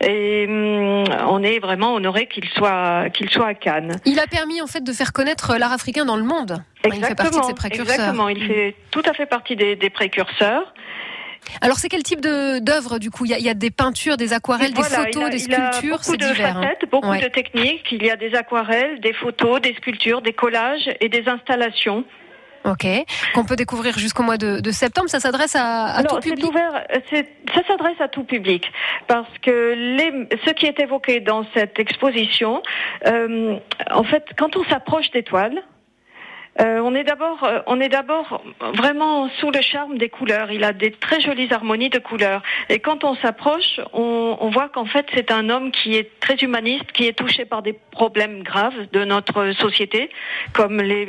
Et 0.00 0.46
hum, 0.48 1.04
on 1.28 1.42
est 1.42 1.58
vraiment 1.58 1.94
honoré 1.94 2.26
qu'il 2.26 2.48
soit 2.48 3.10
qu'il 3.10 3.28
soit 3.28 3.48
à 3.48 3.54
Cannes. 3.54 3.96
Il 4.06 4.18
a 4.18 4.26
permis 4.26 4.62
en 4.62 4.66
fait 4.66 4.82
de 4.82 4.92
faire 4.92 5.12
connaître 5.12 5.56
l'art 5.58 5.72
africain 5.72 6.04
dans 6.04 6.16
le 6.16 6.24
monde. 6.24 6.62
Enfin, 6.84 6.96
il 6.96 7.04
fait 7.04 7.14
partie 7.14 7.38
de 7.38 7.44
ses 7.44 7.54
précurseurs. 7.54 7.94
Exactement, 7.94 8.28
il 8.28 8.44
fait 8.46 8.74
tout 8.90 9.02
à 9.08 9.12
fait 9.14 9.26
partie 9.26 9.56
des, 9.56 9.76
des 9.76 9.90
précurseurs. 9.90 10.72
Alors 11.60 11.76
c'est 11.78 11.88
quel 11.88 12.02
type 12.04 12.20
d'œuvre 12.20 12.98
du 12.98 13.10
coup? 13.10 13.24
Il 13.24 13.32
y, 13.32 13.34
a, 13.34 13.38
il 13.38 13.44
y 13.44 13.48
a 13.48 13.54
des 13.54 13.70
peintures, 13.70 14.16
des 14.16 14.32
aquarelles, 14.32 14.72
Voilà, 14.74 14.88
des 14.88 14.94
a- 14.94 15.04
photos, 15.04 15.30
des 15.30 15.38
sculptures, 15.40 15.90
beaucoup 15.98 16.02
c'est 16.04 16.16
de 16.16 16.26
divers. 16.26 16.56
hein. 16.56 16.62
facettes, 16.62 16.90
beaucoup 16.90 17.08
Ouais. 17.10 17.20
de 17.20 17.26
techniques. 17.28 17.86
Il 17.90 18.04
y 18.04 18.10
a 18.10 18.16
des 18.16 18.34
aquarelles, 18.34 19.00
des 19.00 19.12
photos, 19.12 19.60
des 19.60 19.74
sculptures, 19.74 20.22
des 20.22 20.32
collages 20.32 20.88
et 21.00 21.08
des 21.08 21.28
installations. 21.28 22.04
Ok, 22.64 22.86
qu'on 23.34 23.44
peut 23.44 23.56
découvrir 23.56 23.98
jusqu'au 23.98 24.22
mois 24.22 24.36
de, 24.36 24.60
de 24.60 24.70
septembre. 24.70 25.08
Ça 25.10 25.18
s'adresse 25.18 25.56
à, 25.56 25.86
à 25.86 25.98
Alors, 25.98 26.20
tout 26.20 26.28
public? 26.28 26.48
ouvert, 26.48 26.84
ça 27.10 27.60
s'adresse 27.66 28.00
à 28.00 28.06
tout 28.06 28.22
public 28.22 28.70
parce 29.08 29.26
que 29.42 29.74
les, 29.74 30.28
ce 30.46 30.52
qui 30.52 30.66
est 30.66 30.78
évoqué 30.78 31.18
dans 31.18 31.44
cette 31.54 31.80
exposition, 31.80 32.62
euh, 33.08 33.56
en 33.90 34.04
fait, 34.04 34.24
quand 34.38 34.54
on 34.56 34.62
s'approche 34.66 35.10
d'étoiles, 35.10 35.60
Euh, 36.60 36.80
on 36.84 36.94
est 36.94 37.04
d'abord, 37.04 37.44
euh, 37.44 37.60
on 37.66 37.80
est 37.80 37.88
d'abord 37.88 38.42
vraiment 38.74 39.30
sous 39.40 39.50
le 39.50 39.62
charme 39.62 39.96
des 39.96 40.10
couleurs. 40.10 40.52
Il 40.52 40.64
a 40.64 40.72
des 40.74 40.90
très 40.90 41.20
jolies 41.20 41.48
harmonies 41.50 41.88
de 41.88 41.98
couleurs. 41.98 42.42
Et 42.68 42.78
quand 42.78 43.04
on 43.04 43.14
s'approche, 43.16 43.80
on, 43.94 44.36
on 44.38 44.50
voit 44.50 44.68
qu'en 44.68 44.84
fait 44.84 45.06
c'est 45.14 45.30
un 45.30 45.48
homme 45.48 45.70
qui 45.72 45.96
est 45.96 46.20
très 46.20 46.34
humaniste, 46.36 46.92
qui 46.92 47.06
est 47.06 47.14
touché 47.14 47.46
par 47.46 47.62
des 47.62 47.72
problèmes 47.90 48.42
graves 48.42 48.74
de 48.92 49.02
notre 49.04 49.52
société, 49.52 50.10
comme 50.52 50.82
les, 50.82 51.06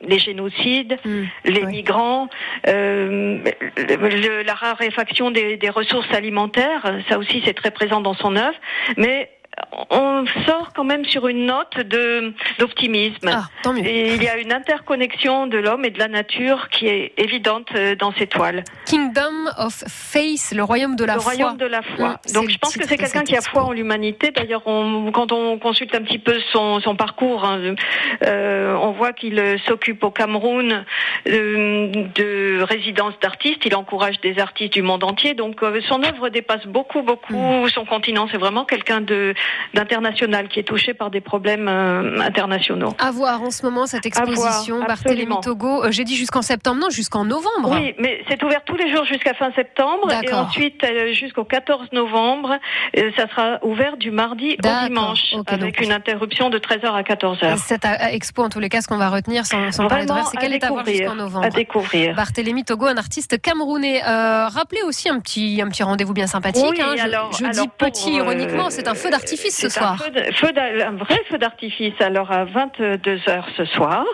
les 0.00 0.18
génocides, 0.18 0.98
les 1.44 1.64
migrants, 1.66 2.28
euh, 2.66 3.38
le- 3.76 4.42
la 4.42 4.54
raréfaction 4.54 5.30
des, 5.30 5.58
des 5.58 5.70
ressources 5.70 6.12
alimentaires. 6.14 6.94
Ça 7.10 7.18
aussi 7.18 7.42
c'est 7.44 7.54
très 7.54 7.70
présent 7.72 8.00
dans 8.00 8.14
son 8.14 8.36
œuvre. 8.36 8.56
Mais 8.96 9.30
on 9.90 10.24
sort 10.46 10.72
quand 10.74 10.84
même 10.84 11.04
sur 11.04 11.28
une 11.28 11.46
note 11.46 11.78
de 11.78 12.32
d'optimisme. 12.58 13.30
Et 13.84 14.14
il 14.14 14.22
y 14.22 14.28
a 14.28 14.36
une 14.38 14.52
interconnexion 14.52 15.46
de 15.46 15.58
l'homme 15.58 15.84
et 15.84 15.90
de 15.90 15.98
la 15.98 16.08
nature 16.08 16.68
qui 16.70 16.86
est 16.88 17.12
évidente 17.16 17.68
euh, 17.74 17.94
dans 17.94 18.12
ces 18.12 18.26
toiles. 18.26 18.64
Kingdom 18.86 19.46
of 19.58 19.84
Faith, 19.88 20.52
le 20.54 20.62
royaume 20.62 20.96
de 20.96 21.04
la 21.04 21.14
le 21.14 21.20
foi. 21.20 21.32
royaume 21.32 21.56
de 21.56 21.66
la 21.66 21.82
foi. 21.82 22.20
Mm, 22.28 22.32
Donc 22.34 22.48
je 22.48 22.54
le 22.54 22.58
pense 22.58 22.76
que 22.76 22.86
c'est 22.86 22.96
quelqu'un 22.96 23.24
qui 23.24 23.36
a 23.36 23.40
foi 23.40 23.64
en 23.64 23.72
l'humanité. 23.72 24.30
D'ailleurs, 24.30 24.62
on- 24.66 25.10
quand 25.12 25.32
on 25.32 25.58
consulte 25.58 25.94
un 25.94 26.02
petit 26.02 26.18
peu 26.18 26.36
son, 26.52 26.80
son 26.80 26.96
parcours, 26.96 27.44
hein, 27.44 27.74
euh, 28.24 28.74
on 28.80 28.92
voit 28.92 29.12
qu'il 29.12 29.38
euh, 29.38 29.56
s'occupe 29.66 30.02
au 30.04 30.10
Cameroun 30.10 30.84
euh, 31.28 31.92
de 32.14 32.62
résidences 32.62 33.14
d'artistes. 33.20 33.62
Il 33.64 33.74
encourage 33.74 34.20
des 34.20 34.38
artistes 34.38 34.72
du 34.72 34.82
monde 34.82 35.04
entier. 35.04 35.34
Donc 35.34 35.62
euh, 35.62 35.80
son 35.88 36.02
œuvre 36.02 36.28
dépasse 36.28 36.66
beaucoup, 36.66 37.02
beaucoup 37.02 37.34
Mm. 37.64 37.68
son 37.70 37.84
continent. 37.84 38.28
C'est 38.30 38.38
vraiment 38.38 38.64
quelqu'un 38.64 39.00
de 39.00 39.34
d'international 39.74 40.48
qui 40.48 40.60
est 40.60 40.64
touché 40.64 40.94
par 40.94 41.10
des 41.10 41.20
problèmes 41.20 41.68
euh, 41.68 42.20
internationaux. 42.20 42.94
À 42.98 43.10
voir 43.10 43.42
en 43.42 43.50
ce 43.50 43.64
moment 43.64 43.86
cette 43.86 44.06
exposition 44.06 44.78
Barthélemy 44.80 44.92
absolument. 45.22 45.40
Togo. 45.40 45.84
Euh, 45.84 45.90
J'ai 45.90 46.04
dit 46.04 46.16
jusqu'en 46.16 46.42
septembre, 46.42 46.80
non, 46.80 46.90
jusqu'en 46.90 47.24
novembre. 47.24 47.70
Oui, 47.72 47.94
mais 47.98 48.22
c'est 48.28 48.42
ouvert 48.42 48.62
tous 48.64 48.76
les 48.76 48.94
jours 48.94 49.04
jusqu'à 49.04 49.34
fin 49.34 49.52
septembre 49.52 50.10
et 50.12 50.32
ensuite 50.32 50.82
euh, 50.84 51.12
jusqu'au 51.12 51.44
14 51.44 51.92
novembre, 51.92 52.56
ça 53.16 53.28
sera 53.28 53.58
ouvert 53.62 53.96
du 53.96 54.10
mardi 54.10 54.56
au 54.58 54.86
dimanche 54.88 55.34
avec 55.46 55.60
donc- 55.76 55.80
une 55.80 55.92
interruption 55.92 56.50
de 56.50 56.58
13h 56.58 56.86
à 56.92 57.02
14h. 57.02 57.56
Cette 57.58 57.86
expo, 58.12 58.42
en 58.42 58.48
tous 58.48 58.60
les 58.60 58.68
cas, 58.68 58.80
ce 58.80 58.88
qu'on 58.88 58.96
va 58.98 59.08
retenir 59.10 59.46
sans, 59.46 59.70
sans 59.72 59.86
parler 59.86 60.06
de 60.06 60.12
c'est 60.30 60.36
qu'elle 60.38 60.52
est 60.54 60.64
à 60.64 60.68
voir 60.68 60.84
jusqu'en 60.86 61.14
novembre. 61.14 61.44
à 61.46 61.50
découvrir. 61.50 62.14
Barthélemy 62.14 62.64
Togo, 62.64 62.86
un 62.86 62.96
artiste 62.96 63.40
camerounais. 63.40 64.02
Euh, 64.06 64.48
rappelez 64.48 64.82
aussi 64.82 65.08
un 65.08 65.20
petit, 65.20 65.60
un 65.62 65.68
petit 65.68 65.82
rendez-vous 65.82 66.14
bien 66.14 66.26
sympathique. 66.26 66.64
Oui, 66.68 66.80
hein. 66.80 66.94
Je, 66.96 67.02
alors- 67.02 67.32
je 67.32 67.44
alors 67.44 67.54
dis 67.64 67.68
petit 67.78 68.10
euh, 68.14 68.24
ironiquement, 68.24 68.70
c'est 68.70 68.88
un 68.88 68.94
feu 68.94 69.10
d'artifice 69.10 69.27
ce 69.36 69.66
un 69.82 69.96
feu 69.96 70.10
de- 70.52 70.98
vrai 70.98 71.16
feu 71.28 71.38
d'artifice 71.38 71.94
alors 72.00 72.30
à 72.32 72.44
22h 72.44 73.44
ce 73.56 73.64
soir 73.66 74.04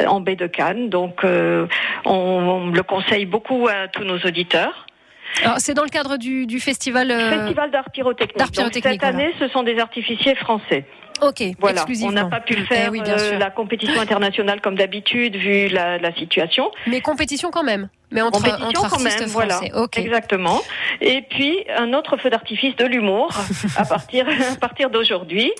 euh, 0.00 0.06
en 0.06 0.20
baie 0.20 0.36
de 0.36 0.46
Cannes. 0.46 0.88
Donc 0.88 1.24
euh, 1.24 1.66
on, 2.04 2.12
on 2.12 2.66
le 2.70 2.82
conseille 2.82 3.26
beaucoup 3.26 3.68
à 3.68 3.88
tous 3.88 4.04
nos 4.04 4.18
auditeurs. 4.18 4.86
Alors, 5.42 5.58
C'est 5.60 5.72
dans 5.74 5.84
le 5.84 5.88
cadre 5.88 6.18
du, 6.18 6.46
du 6.46 6.60
festival. 6.60 7.10
euh, 7.10 7.30
Festival 7.38 7.70
d'art 7.70 7.90
pyrotechnique. 7.90 8.36
d'art 8.36 8.48
Donc, 8.48 8.54
pyrotechnique, 8.56 9.00
cette 9.00 9.04
année, 9.14 9.32
ce 9.38 9.48
sont 9.48 9.62
des 9.62 9.78
artificiers 9.78 10.34
français. 10.34 10.84
Ok, 11.22 11.42
Voilà, 11.58 11.76
exclusivement. 11.76 12.10
on 12.10 12.24
n'a 12.24 12.24
pas 12.28 12.40
pu 12.40 12.54
le 12.54 12.62
Eh 12.64 12.74
faire 12.74 12.90
oui, 12.90 13.00
bien 13.00 13.14
euh, 13.14 13.30
sûr. 13.30 13.38
la 13.38 13.50
compétition 13.50 13.98
internationale 14.00 14.60
comme 14.60 14.74
d'habitude 14.74 15.36
vu 15.36 15.68
la, 15.68 15.96
la 15.98 16.12
situation. 16.14 16.70
Mais 16.86 17.00
compétition 17.00 17.50
quand 17.50 17.62
même. 17.62 17.88
Mais 18.12 18.22
entre, 18.22 18.38
compétition 18.38 18.66
entre 18.82 18.90
quand 18.90 19.02
même, 19.02 19.24
voilà. 19.28 19.54
français. 19.56 19.72
Ok. 19.74 19.98
Exactement. 19.98 20.60
Et 21.00 21.22
puis 21.22 21.64
un 21.76 21.92
autre 21.94 22.16
feu 22.16 22.30
d'artifice 22.30 22.76
de 22.76 22.84
l'humour 22.84 23.30
à 23.76 23.84
partir 23.84 24.26
à 24.28 24.56
partir 24.56 24.90
d'aujourd'hui, 24.90 25.50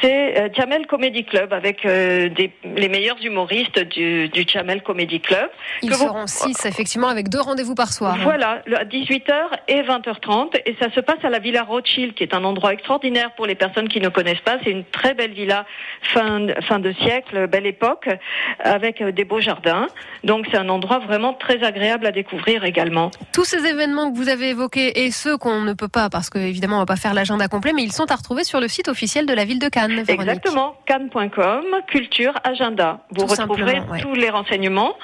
c'est 0.00 0.38
euh, 0.38 0.48
Jamel 0.54 0.86
Comedy 0.86 1.24
Club 1.24 1.52
avec 1.52 1.84
euh, 1.84 2.28
des, 2.28 2.52
les 2.76 2.88
meilleurs 2.88 3.22
humoristes 3.22 3.78
du, 3.78 4.28
du 4.28 4.44
Jamel 4.46 4.82
Comedy 4.82 5.20
Club. 5.20 5.50
Ils 5.82 5.90
que 5.90 5.94
vous- 5.94 6.04
seront 6.06 6.26
six, 6.26 6.64
effectivement, 6.66 7.08
avec 7.08 7.28
deux 7.28 7.40
rendez-vous 7.40 7.74
par 7.74 7.92
soir. 7.92 8.16
Voilà, 8.22 8.62
à 8.76 8.84
18h 8.84 9.32
et 9.68 9.82
20h30. 9.82 10.60
Et 10.66 10.76
ça 10.80 10.90
se 10.92 11.00
passe 11.00 11.22
à 11.24 11.30
la 11.30 11.38
Villa 11.38 11.62
Rothschild, 11.62 12.14
qui 12.14 12.22
est 12.22 12.34
un 12.34 12.44
endroit 12.44 12.72
extraordinaire 12.72 13.32
pour 13.34 13.46
les 13.46 13.54
personnes 13.54 13.88
qui 13.88 14.00
ne 14.00 14.08
connaissent 14.08 14.40
pas. 14.40 14.56
C'est 14.64 14.70
une 14.70 14.84
très 14.84 15.14
belle 15.14 15.32
villa 15.32 15.66
fin, 16.02 16.40
de- 16.40 16.54
fin 16.66 16.78
de 16.78 16.92
siècle, 16.92 17.46
belle 17.46 17.66
époque, 17.66 18.08
avec 18.60 19.00
euh, 19.00 19.12
des 19.12 19.24
beaux 19.24 19.40
jardins. 19.40 19.86
Donc 20.24 20.46
c'est 20.50 20.56
un 20.58 20.68
endroit 20.68 20.98
vraiment 20.98 21.34
très 21.34 21.62
agréable 21.62 21.97
à 22.06 22.12
découvrir 22.12 22.64
également. 22.64 23.10
Tous 23.32 23.44
ces 23.44 23.64
événements 23.66 24.10
que 24.10 24.16
vous 24.16 24.28
avez 24.28 24.50
évoqués 24.50 25.04
et 25.04 25.10
ceux 25.10 25.36
qu'on 25.36 25.60
ne 25.62 25.72
peut 25.72 25.88
pas, 25.88 26.08
parce 26.10 26.30
qu'évidemment, 26.30 26.76
on 26.76 26.80
va 26.80 26.86
pas 26.86 26.96
faire 26.96 27.14
l'agenda 27.14 27.48
complet, 27.48 27.72
mais 27.74 27.82
ils 27.82 27.92
sont 27.92 28.10
à 28.10 28.14
retrouver 28.16 28.44
sur 28.44 28.60
le 28.60 28.68
site 28.68 28.88
officiel 28.88 29.26
de 29.26 29.32
la 29.34 29.44
ville 29.44 29.58
de 29.58 29.68
Cannes. 29.68 30.02
Véronique. 30.02 30.10
Exactement, 30.10 30.74
cannes.com, 30.86 31.64
culture, 31.88 32.34
agenda. 32.44 33.00
Vous 33.10 33.22
Tout 33.26 33.26
retrouverez 33.26 33.80
ouais. 33.90 34.00
tous 34.00 34.14
les 34.14 34.30
renseignements 34.30 34.94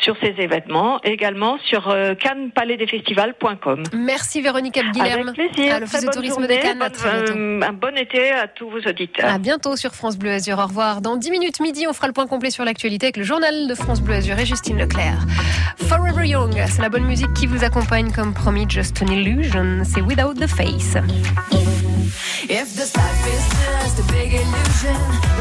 sur 0.00 0.16
ces 0.20 0.34
événements, 0.38 1.00
également 1.04 1.58
sur 1.64 1.88
euh, 1.88 2.14
cannes-palais-des-festivals.com. 2.14 3.82
Merci 3.94 4.40
Véronique 4.42 4.76
Abguilhem. 4.76 5.28
Avec 5.28 5.34
plaisir. 5.52 5.74
À 5.76 5.80
l'Office 5.80 6.04
de 6.04 6.10
tourisme 6.10 6.40
journée, 6.40 6.56
de 6.56 6.62
Cannes. 6.62 6.78
Bonne- 6.78 7.62
euh, 7.64 7.68
un 7.68 7.72
bon 7.72 7.96
été 7.96 8.32
à 8.32 8.48
tous 8.48 8.68
vos 8.68 8.78
auditeurs. 8.80 9.32
À 9.32 9.38
bientôt 9.38 9.76
sur 9.76 9.94
France 9.94 10.16
Bleu 10.18 10.32
Azur. 10.32 10.58
Au 10.58 10.66
revoir. 10.66 11.00
Dans 11.00 11.16
10 11.16 11.30
minutes 11.30 11.60
midi, 11.60 11.86
on 11.88 11.92
fera 11.92 12.06
le 12.06 12.12
point 12.12 12.26
complet 12.26 12.50
sur 12.50 12.64
l'actualité 12.64 13.06
avec 13.06 13.16
le 13.16 13.24
journal 13.24 13.66
de 13.68 13.74
France 13.74 14.00
Bleu 14.00 14.14
Azur 14.14 14.38
et 14.38 14.46
Justine 14.46 14.78
Leclerc. 14.78 15.18
Forever 15.88 16.26
C'est 16.66 16.82
la 16.82 16.88
bonne 16.88 17.04
musique 17.04 17.32
qui 17.34 17.46
vous 17.46 17.62
accompagne 17.62 18.10
comme 18.10 18.34
promis. 18.34 18.66
Just 18.68 19.00
an 19.02 19.06
illusion, 19.06 19.82
c'est 19.84 20.00
Without 20.00 20.34
the 20.34 20.48
Face. 20.48 20.96
If 22.48 22.76
a 23.98 24.12
big 24.12 24.32
illusion, 24.32 25.33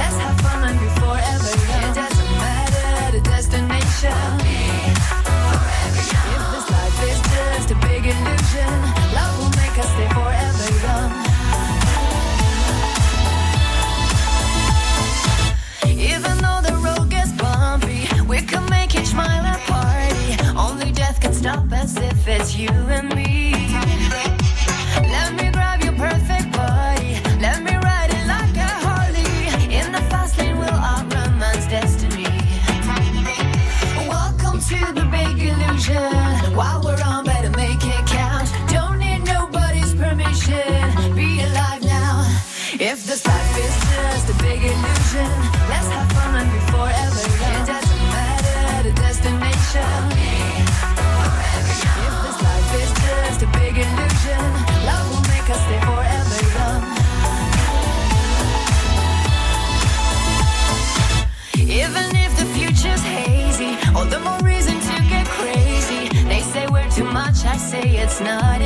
us 21.84 21.98
if 21.98 22.28
it's 22.28 22.56
you 22.56 22.70
and 22.70 23.14
me. 23.14 23.53
It's 68.14 68.22
not 68.22 68.63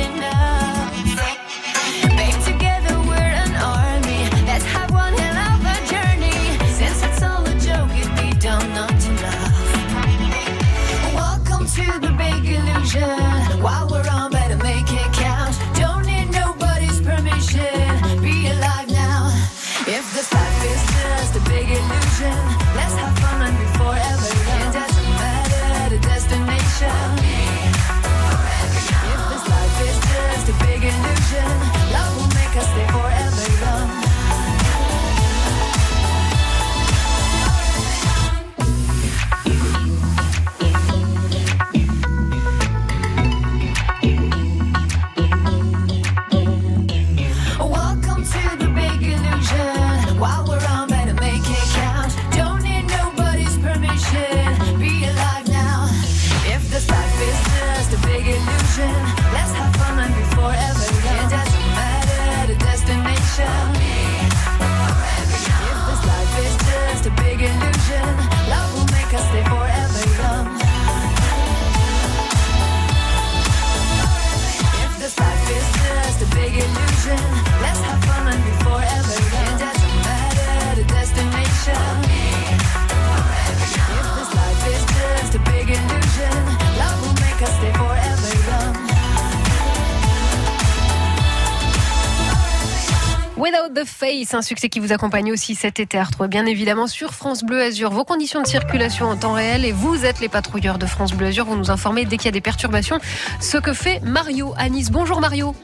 Face, 94.28 94.34
un 94.34 94.42
succès 94.42 94.68
qui 94.68 94.78
vous 94.78 94.92
accompagne 94.92 95.32
aussi 95.32 95.54
cet 95.54 95.80
été 95.80 95.98
à 95.98 96.04
retrouver 96.04 96.28
bien 96.28 96.44
évidemment 96.44 96.86
sur 96.86 97.14
France 97.14 97.44
Bleu 97.44 97.62
Azur. 97.62 97.90
Vos 97.90 98.04
conditions 98.04 98.42
de 98.42 98.46
circulation 98.46 99.06
en 99.06 99.16
temps 99.16 99.32
réel 99.32 99.64
et 99.64 99.72
vous 99.72 100.04
êtes 100.04 100.20
les 100.20 100.28
patrouilleurs 100.28 100.76
de 100.78 100.84
France 100.84 101.12
Bleu 101.14 101.28
Azur. 101.28 101.46
Vous 101.46 101.56
nous 101.56 101.70
informez 101.70 102.04
dès 102.04 102.16
qu'il 102.18 102.26
y 102.26 102.28
a 102.28 102.32
des 102.32 102.42
perturbations. 102.42 102.98
Ce 103.40 103.56
que 103.56 103.72
fait 103.72 104.00
Mario 104.02 104.52
à 104.58 104.68
Nice. 104.68 104.90
Bonjour 104.90 105.20
Mario. 105.20 105.54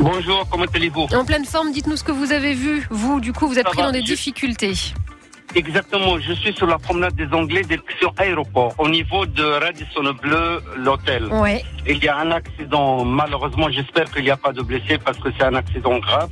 Bonjour, 0.00 0.44
comment 0.50 0.64
allez-vous? 0.74 1.06
En 1.14 1.24
pleine 1.24 1.44
forme, 1.44 1.70
dites-nous 1.72 1.96
ce 1.96 2.02
que 2.04 2.10
vous 2.12 2.32
avez 2.32 2.54
vu. 2.54 2.84
Vous, 2.90 3.20
du 3.20 3.32
coup, 3.32 3.46
vous 3.46 3.58
êtes 3.58 3.66
Ça 3.66 3.70
pris 3.70 3.78
va, 3.80 3.86
dans 3.86 3.92
des 3.92 4.00
je- 4.00 4.06
difficultés. 4.06 4.72
Exactement, 5.54 6.18
je 6.18 6.32
suis 6.32 6.52
sur 6.54 6.66
la 6.66 6.78
promenade 6.78 7.14
des 7.14 7.28
Anglais 7.32 7.62
direction 7.62 8.12
aéroport, 8.16 8.74
au 8.78 8.88
niveau 8.88 9.24
de 9.24 9.44
Radisson 9.44 10.12
Bleu, 10.20 10.60
l'hôtel. 10.76 11.26
Ouais. 11.26 11.62
Il 11.86 12.02
y 12.02 12.08
a 12.08 12.16
un 12.16 12.32
accident, 12.32 13.04
malheureusement, 13.04 13.68
j'espère 13.70 14.10
qu'il 14.10 14.24
n'y 14.24 14.30
a 14.30 14.36
pas 14.36 14.52
de 14.52 14.62
blessés 14.62 14.98
parce 14.98 15.18
que 15.18 15.28
c'est 15.38 15.44
un 15.44 15.54
accident 15.54 15.98
grave. 15.98 16.28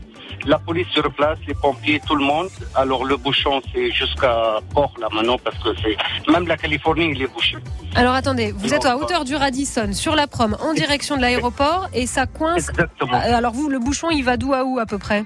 La 0.46 0.58
police 0.58 0.88
sur 0.88 1.08
place, 1.12 1.38
les 1.46 1.54
pompiers, 1.54 2.00
tout 2.06 2.16
le 2.16 2.24
monde. 2.24 2.48
Alors 2.74 3.04
le 3.04 3.16
bouchon, 3.16 3.62
c'est 3.72 3.92
jusqu'à 3.92 4.58
Port 4.74 4.92
là 5.00 5.06
maintenant 5.12 5.38
parce 5.38 5.56
que 5.58 5.68
c'est 5.82 5.96
même 6.30 6.48
la 6.48 6.56
Californie, 6.56 7.12
il 7.14 7.22
est 7.22 7.32
bouché. 7.32 7.56
Alors 7.94 8.14
attendez, 8.14 8.52
vous 8.52 8.74
êtes 8.74 8.84
à 8.84 8.96
hauteur 8.96 9.24
du 9.24 9.36
Radisson, 9.36 9.92
sur 9.92 10.16
la 10.16 10.26
prom, 10.26 10.56
en 10.60 10.74
direction 10.74 11.16
de 11.16 11.20
l'aéroport 11.22 11.88
et 11.94 12.06
ça 12.06 12.26
coince. 12.26 12.68
Exactement. 12.70 13.14
Euh, 13.14 13.36
Alors 13.36 13.52
vous, 13.52 13.68
le 13.68 13.78
bouchon, 13.78 14.10
il 14.10 14.24
va 14.24 14.36
d'où 14.36 14.52
à 14.52 14.64
où 14.64 14.78
à 14.80 14.86
peu 14.86 14.98
près? 14.98 15.24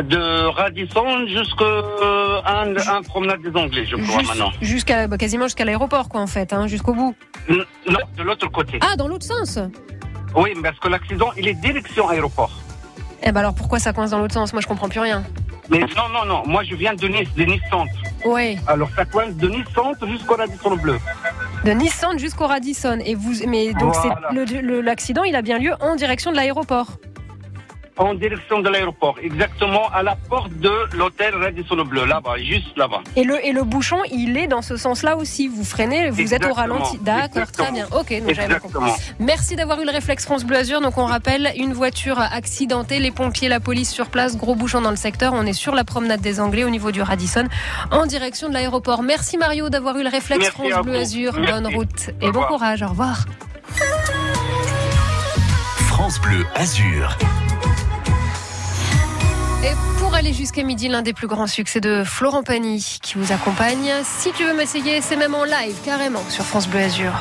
De 0.00 0.46
Radisson 0.46 1.26
jusqu'à 1.26 1.64
un, 2.46 2.76
un 2.76 3.02
promenade 3.02 3.42
des 3.42 3.58
Anglais, 3.58 3.84
je 3.84 3.96
crois 3.96 4.20
Jus- 4.20 4.26
maintenant. 4.28 4.52
Jusqu'à 4.60 5.08
bah, 5.08 5.18
quasiment 5.18 5.46
jusqu'à 5.46 5.64
l'aéroport, 5.64 6.08
quoi, 6.08 6.20
en 6.20 6.28
fait, 6.28 6.52
hein, 6.52 6.68
jusqu'au 6.68 6.94
bout. 6.94 7.16
N- 7.48 7.64
Non, 7.88 7.98
de 8.16 8.22
l'autre 8.22 8.46
côté. 8.52 8.78
Ah, 8.82 8.94
dans 8.94 9.08
l'autre 9.08 9.26
sens? 9.26 9.58
Oui, 10.36 10.50
parce 10.62 10.78
que 10.78 10.86
l'accident, 10.86 11.30
il 11.36 11.48
est 11.48 11.54
direction 11.54 12.08
aéroport. 12.08 12.52
Eh 13.22 13.32
ben 13.32 13.40
alors 13.40 13.54
pourquoi 13.54 13.78
ça 13.78 13.92
coince 13.92 14.10
dans 14.10 14.18
l'autre 14.18 14.34
sens? 14.34 14.52
Moi, 14.52 14.62
je 14.62 14.66
comprends 14.66 14.88
plus 14.88 15.00
rien. 15.00 15.22
Mais 15.68 15.78
non, 15.80 16.08
non, 16.12 16.24
non, 16.26 16.42
moi 16.46 16.64
je 16.64 16.74
viens 16.74 16.94
de 16.94 17.06
Nice, 17.06 17.28
de 17.36 17.44
Nice 17.44 17.62
Centre. 17.70 17.92
Ouais. 18.24 18.58
Alors 18.66 18.88
ça 18.96 19.04
coince 19.04 19.34
de 19.36 19.48
Nice 19.48 19.66
Centre 19.72 20.04
jusqu'au 20.08 20.34
Radisson 20.34 20.74
Bleu. 20.76 20.98
De 21.64 21.70
Nice 21.70 21.94
Centre 21.94 22.18
jusqu'au 22.18 22.46
Radisson. 22.48 22.98
Et 23.04 23.14
vous, 23.14 23.34
mais 23.46 23.72
donc 23.74 23.94
Voilà. 23.94 24.82
l'accident, 24.82 25.22
il 25.22 25.36
a 25.36 25.42
bien 25.42 25.58
lieu 25.58 25.72
en 25.80 25.94
direction 25.94 26.32
de 26.32 26.36
l'aéroport. 26.36 26.88
En 27.96 28.14
direction 28.14 28.60
de 28.60 28.68
l'aéroport, 28.70 29.16
exactement 29.22 29.90
à 29.92 30.02
la 30.02 30.16
porte 30.16 30.52
de 30.54 30.72
l'hôtel 30.96 31.34
Radisson 31.34 31.76
Bleu, 31.84 32.06
là-bas, 32.06 32.38
juste 32.38 32.74
là-bas. 32.78 33.02
Et 33.14 33.24
le, 33.24 33.44
et 33.44 33.52
le 33.52 33.62
bouchon, 33.62 33.98
il 34.10 34.38
est 34.38 34.46
dans 34.46 34.62
ce 34.62 34.78
sens-là 34.78 35.16
aussi. 35.18 35.48
Vous 35.48 35.64
freinez, 35.64 36.08
vous 36.08 36.32
êtes 36.32 36.46
au 36.46 36.54
ralenti. 36.54 36.98
D'accord, 37.02 37.52
très 37.52 37.70
bien. 37.72 37.86
Ok, 37.92 38.18
donc 38.22 38.32
j'avais 38.32 38.48
bien 38.48 38.58
compris. 38.58 38.90
Merci 39.18 39.54
d'avoir 39.54 39.80
eu 39.82 39.84
le 39.84 39.90
réflexe 39.90 40.24
France 40.24 40.44
Bleu 40.44 40.56
Azur. 40.56 40.80
Donc 40.80 40.96
on 40.96 41.04
rappelle, 41.04 41.52
une 41.56 41.74
voiture 41.74 42.18
accidentée, 42.18 43.00
les 43.00 43.10
pompiers, 43.10 43.48
la 43.48 43.60
police 43.60 43.90
sur 43.90 44.06
place, 44.08 44.38
gros 44.38 44.54
bouchon 44.54 44.80
dans 44.80 44.90
le 44.90 44.96
secteur. 44.96 45.34
On 45.34 45.44
est 45.44 45.52
sur 45.52 45.74
la 45.74 45.84
promenade 45.84 46.20
des 46.22 46.40
Anglais 46.40 46.64
au 46.64 46.70
niveau 46.70 46.92
du 46.92 47.02
Radisson, 47.02 47.48
en 47.90 48.06
direction 48.06 48.48
de 48.48 48.54
l'aéroport. 48.54 49.02
Merci 49.02 49.36
Mario 49.36 49.68
d'avoir 49.68 49.98
eu 49.98 50.04
le 50.04 50.10
réflexe 50.10 50.44
Merci 50.44 50.70
France 50.70 50.84
Bleu. 50.86 50.96
Azur. 50.96 51.34
Merci. 51.34 51.52
Bonne 51.52 51.74
route 51.74 52.10
et 52.22 52.30
bon 52.30 52.44
courage. 52.44 52.82
Au 52.82 52.88
revoir. 52.88 53.26
France 55.88 56.18
Bleu 56.20 56.46
Azur. 56.54 57.18
Et 59.62 59.74
pour 59.98 60.14
aller 60.14 60.32
jusqu'à 60.32 60.62
midi, 60.62 60.88
l'un 60.88 61.02
des 61.02 61.12
plus 61.12 61.26
grands 61.26 61.46
succès 61.46 61.80
de 61.80 62.02
Florent 62.02 62.42
Pagny 62.42 62.98
qui 63.02 63.18
vous 63.18 63.30
accompagne. 63.30 63.92
Si 64.04 64.32
tu 64.32 64.44
veux 64.44 64.54
m'essayer, 64.54 65.02
c'est 65.02 65.16
même 65.16 65.34
en 65.34 65.44
live, 65.44 65.76
carrément, 65.84 66.22
sur 66.30 66.44
France 66.44 66.66
Bleu 66.66 66.80
Azur. 66.80 67.12